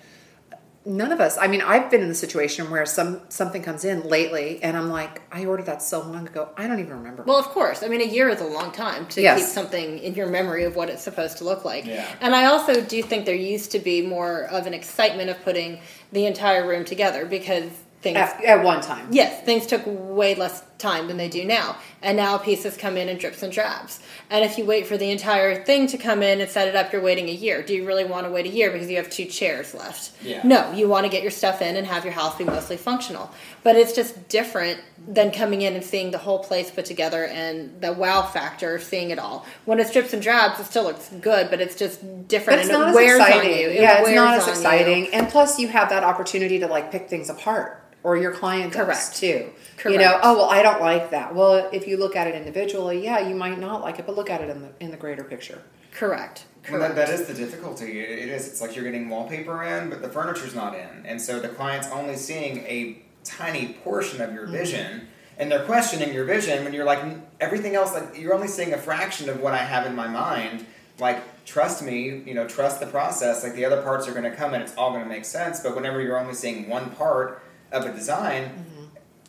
none 0.86 1.12
of 1.12 1.20
us. 1.20 1.38
I 1.38 1.46
mean, 1.46 1.62
I've 1.62 1.90
been 1.90 2.02
in 2.02 2.08
the 2.08 2.14
situation 2.14 2.70
where 2.70 2.84
some 2.86 3.20
something 3.28 3.62
comes 3.62 3.84
in 3.84 4.02
lately, 4.08 4.62
and 4.62 4.76
I'm 4.76 4.90
like, 4.90 5.22
I 5.32 5.44
ordered 5.46 5.66
that 5.66 5.82
so 5.82 6.00
long 6.00 6.26
ago. 6.26 6.50
I 6.56 6.66
don't 6.66 6.80
even 6.80 6.98
remember. 6.98 7.22
Well, 7.24 7.38
of 7.38 7.46
course. 7.46 7.82
I 7.82 7.88
mean, 7.88 8.00
a 8.00 8.04
year 8.06 8.28
is 8.28 8.40
a 8.40 8.46
long 8.46 8.72
time 8.72 9.06
to 9.08 9.22
Yes. 9.22 9.38
keep 9.40 9.46
something 9.48 9.98
in 9.98 10.14
your 10.14 10.26
memory 10.26 10.64
of 10.64 10.76
what 10.76 10.90
it's 10.90 11.02
supposed 11.02 11.38
to 11.38 11.44
look 11.44 11.64
like. 11.64 11.86
Yeah. 11.86 12.06
And 12.20 12.34
I 12.34 12.46
also 12.46 12.80
do 12.80 13.02
think 13.02 13.24
there 13.24 13.34
used 13.34 13.72
to 13.72 13.78
be 13.78 14.02
more 14.06 14.44
of 14.44 14.66
an 14.66 14.74
excitement 14.74 15.30
of 15.30 15.42
putting 15.42 15.80
the 16.12 16.26
entire 16.26 16.66
room 16.66 16.84
together 16.84 17.24
because 17.26 17.70
things 18.02 18.18
at, 18.18 18.44
at 18.44 18.62
one 18.62 18.80
time. 18.82 19.08
Yes, 19.10 19.42
things 19.44 19.66
took 19.66 19.82
way 19.86 20.34
less 20.34 20.62
time 20.84 21.08
than 21.08 21.16
they 21.16 21.28
do 21.28 21.44
now. 21.44 21.76
And 22.02 22.16
now 22.16 22.36
pieces 22.38 22.76
come 22.76 22.96
in 22.96 23.08
in 23.08 23.16
drips 23.18 23.42
and 23.42 23.52
drabs. 23.52 24.00
And 24.30 24.44
if 24.44 24.58
you 24.58 24.64
wait 24.66 24.86
for 24.86 24.96
the 24.98 25.10
entire 25.10 25.64
thing 25.64 25.86
to 25.88 25.98
come 25.98 26.22
in 26.22 26.40
and 26.40 26.50
set 26.50 26.68
it 26.68 26.76
up, 26.76 26.92
you're 26.92 27.00
waiting 27.02 27.28
a 27.28 27.32
year. 27.32 27.62
Do 27.62 27.74
you 27.74 27.86
really 27.86 28.04
want 28.04 28.26
to 28.26 28.30
wait 28.32 28.46
a 28.46 28.50
year 28.50 28.70
because 28.70 28.90
you 28.90 28.96
have 28.98 29.08
two 29.10 29.24
chairs 29.24 29.72
left? 29.74 30.12
Yeah. 30.22 30.40
No, 30.44 30.72
you 30.72 30.88
want 30.88 31.04
to 31.06 31.10
get 31.10 31.22
your 31.22 31.30
stuff 31.30 31.62
in 31.62 31.76
and 31.76 31.86
have 31.86 32.04
your 32.04 32.12
house 32.12 32.36
be 32.36 32.44
mostly 32.44 32.76
functional. 32.76 33.30
But 33.62 33.76
it's 33.76 33.92
just 33.94 34.28
different 34.28 34.80
than 35.08 35.30
coming 35.30 35.62
in 35.62 35.74
and 35.74 35.84
seeing 35.84 36.10
the 36.10 36.18
whole 36.18 36.38
place 36.44 36.70
put 36.70 36.84
together 36.84 37.24
and 37.26 37.80
the 37.80 37.92
wow 37.92 38.22
factor 38.22 38.74
of 38.76 38.82
seeing 38.82 39.10
it 39.10 39.18
all. 39.18 39.46
When 39.64 39.78
it's 39.80 39.90
drips 39.92 40.12
and 40.12 40.22
drabs, 40.22 40.60
it 40.60 40.64
still 40.66 40.84
looks 40.84 41.08
good, 41.20 41.48
but 41.50 41.60
it's 41.60 41.76
just 41.76 42.00
different 42.28 42.58
But 42.58 42.66
it's 42.66 42.68
and 42.70 42.78
not 42.78 42.86
it 42.86 42.90
as 42.90 42.94
wears 42.94 43.20
exciting. 43.20 43.52
on 43.52 43.58
you. 43.58 43.68
It 43.68 43.80
yeah, 43.80 44.00
it's 44.00 44.10
not 44.10 44.34
as 44.34 44.42
on 44.42 44.48
you. 44.48 44.52
exciting. 44.54 45.14
And 45.14 45.28
plus, 45.28 45.58
you 45.58 45.68
have 45.68 45.88
that 45.90 46.04
opportunity 46.04 46.58
to 46.60 46.66
like 46.66 46.90
pick 46.92 47.08
things 47.08 47.28
apart, 47.30 47.82
or 48.04 48.16
your 48.16 48.30
client 48.32 48.72
does 48.72 48.84
Correct. 48.86 49.16
too. 49.16 49.50
Correct. 49.76 49.92
You 49.94 49.98
know, 49.98 50.20
oh 50.22 50.36
well, 50.36 50.50
I 50.50 50.62
don't 50.62 50.80
like 50.80 51.10
that. 51.10 51.34
Well, 51.34 51.68
if 51.72 51.88
you 51.88 51.96
look 51.96 52.14
at 52.14 52.28
it 52.28 52.36
individually, 52.36 53.02
yeah, 53.02 53.26
you 53.26 53.34
might 53.34 53.58
not 53.58 53.80
like 53.80 53.98
it, 53.98 54.06
but 54.06 54.14
look 54.14 54.30
at 54.30 54.40
it 54.40 54.48
in 54.50 54.62
the 54.62 54.68
in 54.78 54.90
the 54.92 54.96
greater 54.96 55.24
picture. 55.24 55.60
Correct. 55.92 56.44
Well, 56.70 56.78
Correct. 56.80 56.94
that, 56.96 57.08
that 57.08 57.20
is 57.20 57.26
the 57.26 57.34
difficulty. 57.34 57.98
It, 58.00 58.18
it 58.20 58.28
is. 58.28 58.46
It's 58.46 58.60
like 58.60 58.74
you're 58.76 58.84
getting 58.84 59.08
wallpaper 59.08 59.62
in, 59.64 59.90
but 59.90 60.00
the 60.02 60.08
furniture's 60.08 60.54
not 60.54 60.74
in, 60.74 61.04
and 61.06 61.20
so 61.20 61.40
the 61.40 61.48
client's 61.48 61.88
only 61.88 62.16
seeing 62.16 62.58
a 62.58 63.02
tiny 63.24 63.74
portion 63.84 64.20
of 64.20 64.28
Mm-hmm. 64.28 64.36
your 64.36 64.46
vision, 64.46 65.08
and 65.38 65.50
they're 65.50 65.64
questioning 65.64 66.12
your 66.14 66.24
vision 66.24 66.62
when 66.64 66.72
you're 66.72 66.84
like 66.84 67.02
everything 67.40 67.74
else. 67.74 67.94
Like 67.94 68.18
you're 68.18 68.34
only 68.34 68.48
seeing 68.48 68.72
a 68.74 68.78
fraction 68.78 69.28
of 69.28 69.40
what 69.40 69.54
I 69.54 69.58
have 69.58 69.86
in 69.86 69.94
my 69.94 70.06
mind. 70.08 70.66
Like 70.98 71.22
trust 71.44 71.82
me, 71.82 72.22
you 72.24 72.32
know, 72.34 72.46
trust 72.48 72.80
the 72.80 72.86
process. 72.86 73.42
Like 73.42 73.54
the 73.54 73.64
other 73.64 73.82
parts 73.82 74.06
are 74.08 74.12
going 74.12 74.24
to 74.30 74.34
come, 74.36 74.54
and 74.54 74.62
it's 74.62 74.74
all 74.76 74.90
going 74.90 75.02
to 75.02 75.08
make 75.08 75.24
sense. 75.24 75.60
But 75.60 75.74
whenever 75.76 76.00
you're 76.00 76.18
only 76.18 76.34
seeing 76.34 76.68
one 76.68 76.90
part 76.90 77.42
of 77.74 77.84
a 77.86 77.92
design. 77.92 78.44
Mm-hmm. 78.44 78.70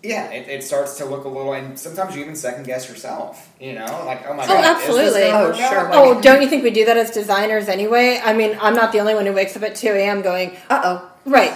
Yeah, 0.03 0.29
it, 0.29 0.47
it 0.47 0.63
starts 0.63 0.97
to 0.99 1.05
look 1.05 1.25
a 1.25 1.29
little, 1.29 1.53
and 1.53 1.79
sometimes 1.79 2.15
you 2.15 2.21
even 2.21 2.35
second 2.35 2.65
guess 2.67 2.87
yourself. 2.87 3.51
You 3.59 3.73
know, 3.73 3.85
like, 4.05 4.23
oh 4.27 4.35
my 4.35 4.43
Oh, 4.43 4.47
god, 4.47 4.59
is 4.59 4.65
absolutely. 4.83 5.21
this 5.21 5.33
Oh, 5.33 5.53
sure. 5.53 5.83
Like, 5.85 5.93
Oh, 5.93 6.21
don't 6.21 6.43
you 6.43 6.47
think 6.47 6.63
we 6.63 6.69
do 6.69 6.85
that 6.85 6.95
as 6.95 7.09
designers 7.09 7.67
anyway? 7.67 8.21
I 8.23 8.33
mean, 8.33 8.55
I'm 8.61 8.75
not 8.75 8.91
the 8.91 8.99
only 8.99 9.15
one 9.15 9.25
who 9.25 9.33
wakes 9.33 9.57
up 9.57 9.63
at 9.63 9.75
2 9.75 9.87
a.m. 9.87 10.21
going, 10.21 10.55
Uh 10.69 10.81
oh. 10.83 11.11
right. 11.25 11.53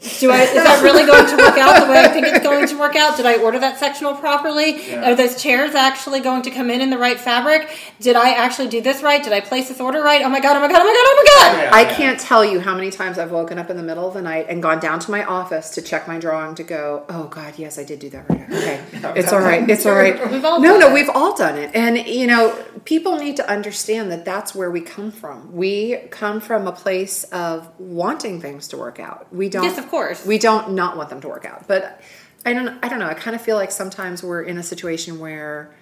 Do 0.00 0.30
I, 0.30 0.44
is 0.44 0.54
that 0.54 0.82
really 0.82 1.04
going 1.04 1.26
to 1.26 1.36
work 1.36 1.58
out 1.58 1.84
the 1.84 1.92
way 1.92 1.98
I 1.98 2.08
think 2.08 2.26
it's 2.26 2.40
going 2.40 2.66
to 2.68 2.78
work 2.78 2.96
out? 2.96 3.18
Did 3.18 3.26
I 3.26 3.36
order 3.36 3.58
that 3.58 3.78
sectional 3.78 4.14
properly? 4.14 4.88
Yeah. 4.88 5.10
Are 5.10 5.14
those 5.14 5.40
chairs 5.40 5.74
actually 5.74 6.20
going 6.20 6.40
to 6.42 6.50
come 6.50 6.70
in 6.70 6.80
in 6.80 6.88
the 6.88 6.96
right 6.96 7.20
fabric? 7.20 7.68
Did 8.00 8.16
I 8.16 8.30
actually 8.30 8.68
do 8.68 8.80
this 8.80 9.02
right? 9.02 9.22
Did 9.22 9.34
I 9.34 9.40
place 9.40 9.68
this 9.68 9.78
order 9.78 10.00
right? 10.02 10.22
Oh 10.22 10.30
my 10.30 10.40
god, 10.40 10.56
oh 10.56 10.60
my 10.60 10.68
god, 10.68 10.80
oh 10.80 10.84
my 10.84 10.94
god, 10.94 11.04
oh 11.04 11.22
my 11.22 11.30
god! 11.34 11.62
Yeah, 11.64 11.70
I 11.74 11.82
yeah. 11.82 11.96
can't 11.96 12.18
tell 12.18 12.42
you 12.42 12.60
how 12.60 12.74
many 12.74 12.90
times 12.90 13.18
I've 13.18 13.30
woken 13.30 13.58
up 13.58 13.68
in 13.68 13.76
the 13.76 13.82
middle 13.82 14.08
of 14.08 14.14
the 14.14 14.22
night 14.22 14.46
and 14.48 14.62
gone 14.62 14.80
down 14.80 15.00
to 15.00 15.10
my 15.10 15.22
office 15.22 15.68
to 15.74 15.82
check 15.82 16.08
my 16.08 16.18
drawing 16.18 16.54
to 16.54 16.62
go, 16.62 17.04
oh 17.10 17.24
God, 17.24 17.58
yes, 17.58 17.78
I 17.78 17.84
did 17.84 17.98
do 17.98 18.08
that 18.08 18.26
right. 18.30 18.50
Okay, 18.50 18.82
it's 19.20 19.34
all 19.34 19.40
right. 19.40 19.68
It's 19.68 19.84
all 19.84 19.94
right. 19.94 20.30
We've 20.32 20.44
all 20.46 20.62
no, 20.62 20.70
done 20.70 20.80
no, 20.80 20.88
it. 20.88 20.94
we've 20.94 21.10
all 21.10 21.36
done 21.36 21.58
it, 21.58 21.74
and 21.74 21.98
you 22.08 22.26
know, 22.26 22.56
people 22.86 23.16
need 23.16 23.36
to 23.36 23.50
understand 23.50 24.10
that 24.12 24.24
that's 24.24 24.54
where 24.54 24.70
we 24.70 24.80
come 24.80 25.12
from. 25.12 25.52
We 25.52 25.96
come 26.10 26.40
from 26.40 26.66
a 26.66 26.72
place 26.72 27.24
of 27.24 27.68
wanting 27.78 28.40
things 28.40 28.68
to 28.68 28.78
work 28.78 28.98
out. 28.98 29.30
We 29.30 29.50
don't. 29.50 29.64
Yes, 29.64 29.76
of 29.76 29.89
course. 29.90 30.24
We 30.24 30.38
don't 30.38 30.72
not 30.72 30.96
want 30.96 31.10
them 31.10 31.20
to 31.20 31.28
work 31.28 31.44
out, 31.44 31.66
but. 31.66 32.00
I 32.42 32.54
don't. 32.54 32.82
I 32.82 32.88
don't 32.88 33.00
know. 33.00 33.06
I 33.06 33.12
kind 33.12 33.36
of 33.36 33.42
feel 33.42 33.56
like 33.56 33.70
sometimes 33.70 34.22
we're 34.22 34.40
in 34.42 34.56
a 34.56 34.62
situation 34.62 35.20
where 35.20 35.74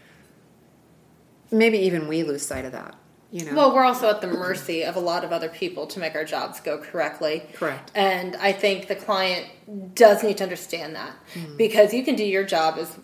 maybe 1.53 1.79
even 1.79 2.09
we 2.09 2.25
lose 2.25 2.45
sight 2.45 2.65
of 2.65 2.73
that. 2.73 2.97
You 3.31 3.45
know. 3.45 3.55
Well, 3.55 3.75
we're 3.75 3.85
also 3.85 4.09
at 4.09 4.21
the 4.23 4.27
mercy 4.27 4.83
of 4.83 4.97
a 4.97 5.01
lot 5.01 5.23
of 5.23 5.33
other 5.33 5.49
people 5.51 5.87
to 5.89 6.01
make 6.01 6.15
our 6.15 6.25
jobs 6.25 6.61
go 6.61 6.79
correctly. 6.79 7.43
Correct. 7.55 7.93
And 7.95 8.35
I 8.37 8.53
think 8.53 8.89
the 8.89 8.97
client 8.97 9.47
does 9.95 10.23
need 10.23 10.39
to 10.39 10.45
understand 10.45 10.97
that 10.97 11.13
mm-hmm. 11.35 11.57
because 11.57 11.93
you 11.93 12.03
can 12.03 12.17
do 12.17 12.25
your 12.25 12.45
job 12.45 12.79
as 12.79 12.99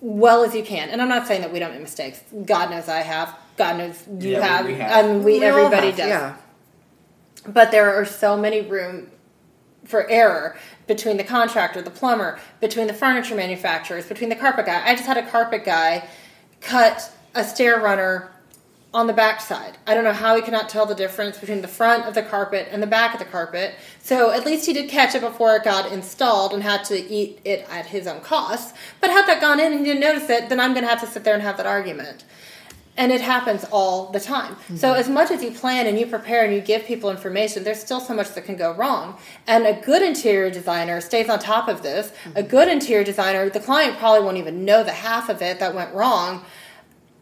well 0.00 0.44
as 0.44 0.54
you 0.54 0.62
can. 0.62 0.90
And 0.90 1.02
I'm 1.02 1.08
not 1.08 1.26
saying 1.26 1.40
that 1.40 1.52
we 1.52 1.58
don't 1.58 1.72
make 1.72 1.82
mistakes. 1.82 2.22
God 2.44 2.70
knows 2.70 2.88
I 2.88 3.00
have. 3.00 3.36
God 3.56 3.78
knows 3.78 4.02
you 4.18 4.30
Yeah, 4.30 4.46
have. 4.46 4.66
we 4.66 4.74
have. 4.74 5.04
I 5.04 5.08
mean, 5.08 5.24
we, 5.24 5.40
We 5.40 5.44
everybody 5.44 5.88
have, 5.88 5.96
does. 5.96 6.08
Yeah. 6.08 6.36
But 7.46 7.72
there 7.72 7.92
are 7.92 8.04
so 8.04 8.36
many 8.36 8.60
room 8.60 9.10
for 9.84 10.08
error 10.08 10.56
between 10.86 11.16
the 11.16 11.24
contractor, 11.24 11.82
the 11.82 11.90
plumber, 11.90 12.38
between 12.60 12.86
the 12.86 12.94
furniture 12.94 13.34
manufacturers, 13.34 14.06
between 14.06 14.30
the 14.30 14.36
carpet 14.36 14.66
guy. 14.66 14.82
I 14.84 14.94
just 14.94 15.06
had 15.06 15.16
a 15.16 15.28
carpet 15.28 15.64
guy 15.64 16.08
cut 16.60 17.12
a 17.34 17.44
stair 17.44 17.80
runner 17.80 18.30
on 18.94 19.06
the 19.06 19.12
back 19.12 19.40
side. 19.40 19.78
I 19.86 19.94
don't 19.94 20.04
know 20.04 20.12
how 20.12 20.36
he 20.36 20.42
could 20.42 20.52
not 20.52 20.68
tell 20.68 20.84
the 20.84 20.94
difference 20.94 21.38
between 21.38 21.62
the 21.62 21.68
front 21.68 22.04
of 22.04 22.14
the 22.14 22.22
carpet 22.22 22.68
and 22.70 22.82
the 22.82 22.86
back 22.86 23.14
of 23.14 23.18
the 23.20 23.24
carpet. 23.24 23.74
So 24.00 24.30
at 24.30 24.44
least 24.44 24.66
he 24.66 24.74
did 24.74 24.90
catch 24.90 25.14
it 25.14 25.22
before 25.22 25.56
it 25.56 25.64
got 25.64 25.90
installed 25.90 26.52
and 26.52 26.62
had 26.62 26.84
to 26.84 26.98
eat 26.98 27.40
it 27.44 27.66
at 27.70 27.86
his 27.86 28.06
own 28.06 28.20
cost. 28.20 28.76
But 29.00 29.10
had 29.10 29.26
that 29.26 29.40
gone 29.40 29.60
in 29.60 29.72
and 29.72 29.78
he 29.78 29.92
didn't 29.92 30.02
notice 30.02 30.28
it, 30.28 30.50
then 30.50 30.60
I'm 30.60 30.72
going 30.72 30.84
to 30.84 30.90
have 30.90 31.00
to 31.00 31.06
sit 31.06 31.24
there 31.24 31.34
and 31.34 31.42
have 31.42 31.56
that 31.56 31.66
argument. 31.66 32.24
And 32.96 33.10
it 33.10 33.22
happens 33.22 33.64
all 33.72 34.12
the 34.12 34.20
time. 34.20 34.54
So, 34.76 34.90
mm-hmm. 34.90 35.00
as 35.00 35.08
much 35.08 35.30
as 35.30 35.42
you 35.42 35.50
plan 35.50 35.86
and 35.86 35.98
you 35.98 36.06
prepare 36.06 36.44
and 36.44 36.52
you 36.52 36.60
give 36.60 36.84
people 36.84 37.10
information, 37.10 37.64
there's 37.64 37.80
still 37.80 38.00
so 38.00 38.12
much 38.12 38.34
that 38.34 38.44
can 38.44 38.56
go 38.56 38.74
wrong. 38.74 39.16
And 39.46 39.66
a 39.66 39.72
good 39.72 40.02
interior 40.02 40.50
designer 40.50 41.00
stays 41.00 41.30
on 41.30 41.38
top 41.38 41.68
of 41.68 41.82
this. 41.82 42.10
A 42.10 42.12
mm-hmm. 42.12 42.48
good 42.48 42.68
interior 42.68 43.02
designer, 43.02 43.48
the 43.48 43.60
client 43.60 43.98
probably 43.98 44.22
won't 44.22 44.36
even 44.36 44.66
know 44.66 44.84
the 44.84 44.92
half 44.92 45.30
of 45.30 45.40
it 45.40 45.58
that 45.58 45.74
went 45.74 45.94
wrong, 45.94 46.44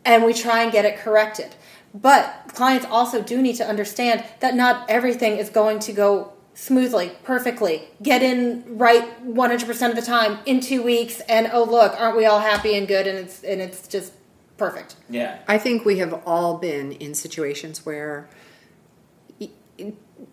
and 0.05 0.25
we 0.25 0.35
try 0.35 0.62
and 0.62 0.73
get 0.73 0.85
it 0.85 0.99
corrected. 0.99 1.55
But 1.95 2.53
clients 2.55 2.87
also 2.87 3.23
do 3.23 3.43
need 3.43 3.57
to 3.57 3.67
understand 3.67 4.25
that 4.41 4.55
not 4.55 4.89
everything 4.89 5.39
is 5.39 5.50
going 5.50 5.81
to 5.81 5.93
go 5.93 6.33
smoothly, 6.55 7.12
perfectly, 7.25 7.89
get 8.03 8.23
in 8.23 8.65
right 8.67 9.25
100% 9.25 9.89
of 9.89 9.97
the 9.97 10.03
time 10.03 10.39
in 10.47 10.61
two 10.61 10.83
weeks, 10.83 11.21
and 11.21 11.49
oh, 11.53 11.65
look, 11.65 11.99
aren't 11.99 12.17
we 12.17 12.27
all 12.27 12.41
happy 12.41 12.77
and 12.77 12.87
good? 12.87 13.07
And 13.07 13.19
it's, 13.19 13.43
and 13.43 13.61
it's 13.61 13.89
just 13.89 14.12
perfect. 14.61 14.95
Yeah. 15.09 15.38
I 15.49 15.59
think 15.59 15.85
we 15.85 15.99
have 15.99 16.23
all 16.25 16.59
been 16.59 16.93
in 16.93 17.14
situations 17.14 17.85
where, 17.85 18.29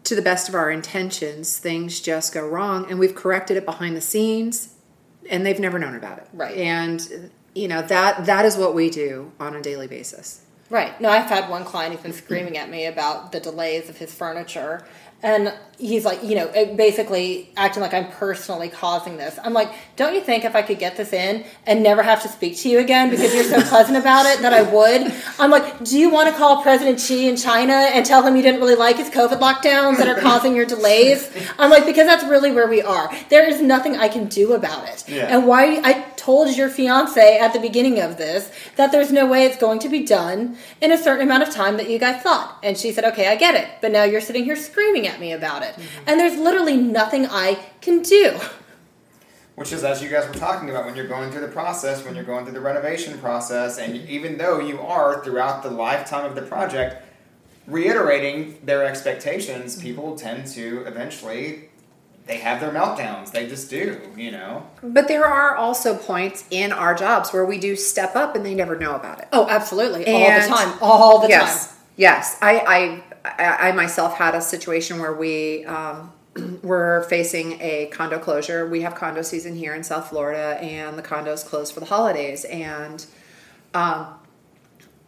to 0.03 0.15
the 0.15 0.22
best 0.22 0.50
of 0.50 0.53
our 0.53 0.69
intentions, 0.69 1.57
things 1.57 2.01
just 2.01 2.34
go 2.34 2.46
wrong, 2.48 2.86
and 2.89 3.00
we've 3.00 3.15
corrected 3.15 3.57
it 3.57 3.65
behind 3.65 3.96
the 3.96 4.01
scenes, 4.01 4.75
and 5.29 5.46
they've 5.46 5.60
never 5.60 5.79
known 5.79 5.96
about 5.96 6.19
it. 6.19 6.27
Right. 6.34 6.57
And 6.57 7.31
you 7.55 7.67
know 7.67 7.81
that 7.81 8.25
that 8.27 8.46
is 8.46 8.55
what 8.55 8.75
we 8.75 8.89
do 8.91 9.31
on 9.39 9.55
a 9.55 9.62
daily 9.62 9.88
basis. 9.88 10.46
Right. 10.69 11.00
No, 11.00 11.10
I've 11.10 11.29
had 11.29 11.50
one 11.50 11.63
client 11.63 11.93
who's 11.93 12.03
been 12.03 12.13
screaming 12.13 12.57
at 12.57 12.69
me 12.69 12.86
about 12.86 13.31
the 13.31 13.39
delays 13.39 13.89
of 13.89 13.98
his 13.98 14.13
furniture. 14.13 14.86
And 15.24 15.53
he's 15.79 16.05
like, 16.05 16.24
you 16.24 16.36
know, 16.36 16.47
basically 16.75 17.51
acting 17.55 17.81
like 17.81 17.93
I'm 17.93 18.09
personally 18.12 18.69
causing 18.69 19.17
this. 19.17 19.38
I'm 19.43 19.53
like, 19.53 19.71
don't 19.95 20.13
you 20.13 20.21
think 20.21 20.45
if 20.45 20.55
I 20.55 20.62
could 20.62 20.79
get 20.79 20.97
this 20.97 21.13
in 21.13 21.43
and 21.65 21.83
never 21.83 22.03
have 22.03 22.21
to 22.24 22.27
speak 22.27 22.57
to 22.57 22.69
you 22.69 22.79
again 22.79 23.09
because 23.09 23.33
you're 23.33 23.43
so 23.43 23.62
pleasant 23.62 23.97
about 23.97 24.25
it 24.25 24.41
that 24.41 24.53
I 24.53 24.62
would? 24.62 25.13
I'm 25.39 25.51
like, 25.51 25.83
do 25.83 25.97
you 25.97 26.09
want 26.09 26.29
to 26.29 26.36
call 26.36 26.62
President 26.62 27.00
Xi 27.00 27.27
in 27.27 27.36
China 27.36 27.74
and 27.74 28.05
tell 28.05 28.25
him 28.25 28.36
you 28.36 28.41
didn't 28.41 28.59
really 28.59 28.75
like 28.75 28.97
his 28.97 29.09
COVID 29.09 29.39
lockdowns 29.39 29.97
that 29.97 30.07
are 30.07 30.19
causing 30.19 30.55
your 30.55 30.65
delays? 30.65 31.29
I'm 31.57 31.69
like, 31.69 31.86
because 31.86 32.05
that's 32.05 32.24
really 32.25 32.51
where 32.51 32.67
we 32.67 32.81
are. 32.81 33.12
There 33.29 33.47
is 33.47 33.62
nothing 33.62 33.95
I 33.95 34.09
can 34.09 34.27
do 34.27 34.53
about 34.53 34.88
it. 34.88 35.03
Yeah. 35.07 35.36
And 35.36 35.47
why 35.47 35.81
I 35.83 36.05
told 36.15 36.55
your 36.55 36.69
fiance 36.69 37.39
at 37.39 37.53
the 37.53 37.59
beginning 37.59 38.00
of 38.01 38.17
this 38.17 38.51
that 38.75 38.91
there's 38.91 39.12
no 39.12 39.25
way 39.25 39.45
it's 39.45 39.57
going 39.57 39.79
to 39.79 39.89
be 39.89 40.05
done 40.05 40.57
in 40.81 40.91
a 40.91 40.97
certain 40.97 41.25
amount 41.25 41.43
of 41.43 41.53
time 41.53 41.77
that 41.77 41.89
you 41.89 41.97
guys 41.97 42.21
thought. 42.21 42.57
And 42.63 42.77
she 42.77 42.91
said, 42.91 43.05
okay, 43.05 43.27
I 43.27 43.36
get 43.36 43.55
it. 43.55 43.69
But 43.81 43.91
now 43.91 44.03
you're 44.03 44.21
sitting 44.21 44.43
here 44.43 44.55
screaming 44.55 45.06
at 45.07 45.19
me 45.19 45.31
about 45.31 45.63
it. 45.63 45.75
And 46.05 46.19
there's 46.19 46.37
literally 46.37 46.77
nothing 46.77 47.25
I 47.25 47.59
can 47.81 48.01
do. 48.01 48.39
Which 49.55 49.73
is, 49.73 49.83
as 49.83 50.03
you 50.03 50.09
guys 50.09 50.27
were 50.27 50.35
talking 50.35 50.69
about, 50.69 50.85
when 50.85 50.95
you're 50.95 51.07
going 51.07 51.31
through 51.31 51.41
the 51.41 51.47
process, 51.47 52.05
when 52.05 52.13
you're 52.13 52.23
going 52.23 52.45
through 52.45 52.53
the 52.53 52.61
renovation 52.61 53.17
process, 53.17 53.79
and 53.79 53.95
even 54.07 54.37
though 54.37 54.59
you 54.59 54.79
are 54.81 55.23
throughout 55.23 55.63
the 55.63 55.71
lifetime 55.71 56.25
of 56.25 56.35
the 56.35 56.43
project 56.43 57.03
reiterating 57.65 58.59
their 58.63 58.85
expectations, 58.85 59.73
mm-hmm. 59.73 59.83
people 59.83 60.15
tend 60.15 60.47
to 60.47 60.83
eventually 60.85 61.69
they 62.27 62.37
have 62.37 62.59
their 62.59 62.71
meltdowns. 62.71 63.31
They 63.31 63.47
just 63.47 63.69
do, 63.69 64.01
you 64.15 64.31
know. 64.31 64.67
But 64.83 65.07
there 65.07 65.25
are 65.25 65.55
also 65.55 65.95
points 65.95 66.45
in 66.51 66.71
our 66.71 66.93
jobs 66.93 67.31
where 67.31 67.45
we 67.45 67.57
do 67.57 67.75
step 67.75 68.15
up, 68.15 68.35
and 68.35 68.45
they 68.45 68.53
never 68.53 68.77
know 68.77 68.95
about 68.95 69.19
it. 69.19 69.27
Oh, 69.31 69.47
absolutely. 69.49 70.05
And- 70.05 70.15
all 70.15 70.41
the 70.41 70.47
time. 70.47 70.77
All 70.81 71.21
the 71.21 71.29
yes, 71.29 71.67
time. 71.67 71.77
yes. 71.95 72.37
I 72.41 72.59
I, 72.59 73.03
I, 73.38 73.72
myself 73.72 74.17
had 74.17 74.36
a 74.36 74.41
situation 74.41 75.00
where 75.00 75.13
we 75.13 75.65
um, 75.65 76.12
were 76.63 77.05
facing 77.10 77.60
a 77.62 77.88
condo 77.91 78.19
closure. 78.19 78.67
We 78.67 78.81
have 78.81 78.96
condo 78.96 79.22
season 79.22 79.55
here 79.55 79.74
in 79.74 79.84
South 79.84 80.10
Florida, 80.10 80.60
and 80.62 80.98
the 80.98 81.03
condos 81.03 81.46
closed 81.46 81.74
for 81.74 81.79
the 81.79 81.86
holidays. 81.88 82.46
And 82.46 83.05
um, 83.74 84.07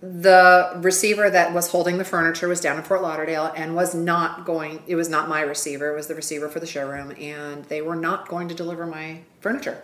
the 0.01 0.73
receiver 0.77 1.29
that 1.29 1.53
was 1.53 1.69
holding 1.71 1.97
the 1.97 2.05
furniture 2.05 2.47
was 2.47 2.61
down 2.61 2.77
in 2.77 2.83
Fort 2.83 3.01
Lauderdale 3.01 3.51
and 3.55 3.75
was 3.75 3.93
not 3.93 4.45
going. 4.45 4.81
It 4.87 4.95
was 4.95 5.09
not 5.09 5.27
my 5.27 5.41
receiver. 5.41 5.91
It 5.91 5.95
was 5.95 6.07
the 6.07 6.15
receiver 6.15 6.47
for 6.47 6.59
the 6.59 6.67
showroom, 6.67 7.11
and 7.19 7.65
they 7.65 7.81
were 7.81 7.95
not 7.95 8.27
going 8.27 8.47
to 8.49 8.55
deliver 8.55 8.85
my 8.85 9.21
furniture. 9.41 9.83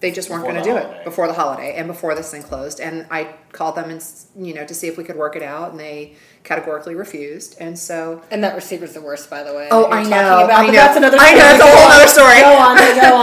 They 0.00 0.12
just 0.12 0.30
weren't 0.30 0.44
going 0.44 0.54
to 0.54 0.62
do 0.62 0.70
holiday. 0.76 0.98
it 1.00 1.04
before 1.04 1.26
the 1.26 1.32
holiday 1.32 1.74
and 1.74 1.88
before 1.88 2.14
this 2.14 2.30
thing 2.30 2.44
closed. 2.44 2.78
And 2.78 3.04
I 3.10 3.34
called 3.50 3.74
them 3.74 3.90
and 3.90 4.04
you 4.36 4.54
know 4.54 4.64
to 4.64 4.72
see 4.72 4.86
if 4.86 4.96
we 4.96 5.02
could 5.02 5.16
work 5.16 5.34
it 5.34 5.42
out, 5.42 5.72
and 5.72 5.80
they 5.80 6.14
categorically 6.44 6.94
refused. 6.94 7.56
And 7.60 7.76
so 7.76 8.22
And 8.30 8.44
that 8.44 8.54
receiver's 8.54 8.94
the 8.94 9.00
worst, 9.02 9.28
by 9.28 9.42
the 9.42 9.52
way. 9.52 9.66
Oh, 9.72 9.82
that 9.82 9.88
you're 9.90 9.98
I 9.98 10.02
talking 10.04 10.10
know, 10.10 10.44
About, 10.44 10.50
I 10.60 10.66
know. 10.66 10.72
that's 10.72 10.96
another 10.96 11.16
I 11.20 11.26
story. 11.26 11.38
know, 11.38 11.50
it's 11.50 11.60
a 11.60 11.64
Go 11.64 11.70
whole 11.72 11.88
on. 11.88 11.96
nother 11.96 12.08
story. 12.18 12.40
Go 12.40 12.56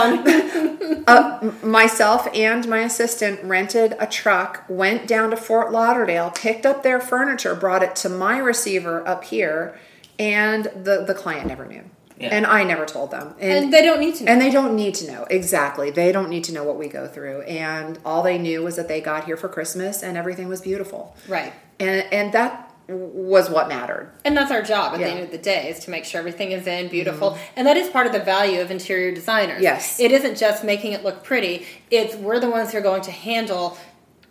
on, 0.04 0.26
go 0.26 1.06
on. 1.06 1.06
Uh, 1.08 1.52
myself 1.66 2.28
and 2.34 2.68
my 2.68 2.80
assistant 2.80 3.42
rented 3.44 3.96
a 4.00 4.08
truck, 4.08 4.66
went 4.68 5.08
down 5.08 5.30
to 5.30 5.38
Fort 5.38 5.72
Lauderdale, 5.72 6.32
picked 6.32 6.66
up 6.66 6.84
their 6.84 7.00
furniture, 7.00 7.56
brought 7.56 7.84
it 7.84 7.96
to 7.98 8.10
my 8.10 8.38
receiver 8.38 9.08
up 9.08 9.24
here, 9.26 9.78
and 10.20 10.66
the 10.76 11.04
the 11.06 11.14
client 11.14 11.48
never 11.48 11.66
knew. 11.66 11.84
Yeah. 12.18 12.30
And 12.30 12.46
I 12.46 12.64
never 12.64 12.86
told 12.86 13.12
them. 13.12 13.36
and 13.40 13.74
they 13.74 13.82
don't 13.82 14.00
need 14.00 14.16
to 14.16 14.24
know. 14.24 14.32
And 14.32 14.42
they 14.42 14.50
don't 14.50 14.76
need 14.76 14.96
to 14.96 15.12
know. 15.12 15.26
Exactly. 15.30 15.92
They 15.92 16.12
don't 16.12 16.30
need 16.30 16.46
to 16.46 16.54
know 16.54 16.64
what 16.64 16.78
we 16.78 16.88
go 16.88 17.08
through. 17.08 17.42
And 17.42 18.00
all 18.06 18.24
they 18.24 18.38
knew 18.38 18.64
was 18.64 18.78
that 18.78 18.88
they 18.88 19.02
got 19.02 19.26
here 19.26 19.38
for 19.38 19.50
Christmas 19.50 20.02
and 20.02 20.18
everything 20.18 20.48
was 20.48 20.62
beautiful. 20.62 21.16
right. 21.28 21.54
And 21.80 22.08
and 22.14 22.32
that 22.34 22.72
was 22.88 23.50
what 23.50 23.68
mattered. 23.68 24.12
And 24.24 24.38
that's 24.38 24.52
our 24.52 24.62
job 24.62 24.94
at 24.94 25.00
Yeah. 25.00 25.08
the 25.08 25.14
end 25.14 25.24
of 25.24 25.32
the 25.32 25.40
day 25.40 25.70
is 25.70 25.80
to 25.86 25.90
make 25.90 26.06
sure 26.06 26.20
everything 26.20 26.52
is 26.52 26.68
in 26.68 26.88
beautiful. 26.88 27.32
Mm-hmm. 27.32 27.54
And 27.58 27.68
that 27.68 27.78
is 27.78 27.90
part 27.90 28.06
of 28.06 28.14
the 28.14 28.20
value 28.20 28.62
of 28.62 28.70
interior 28.70 29.12
designers. 29.14 29.62
Yes. 29.62 30.00
It 30.00 30.12
isn't 30.12 30.38
just 30.38 30.64
making 30.64 30.94
it 30.94 31.04
look 31.04 31.24
pretty, 31.24 31.66
it's 31.90 32.16
we're 32.16 32.40
the 32.40 32.50
ones 32.50 32.72
who 32.72 32.78
are 32.78 32.82
going 32.82 33.02
to 33.04 33.12
handle 33.12 33.78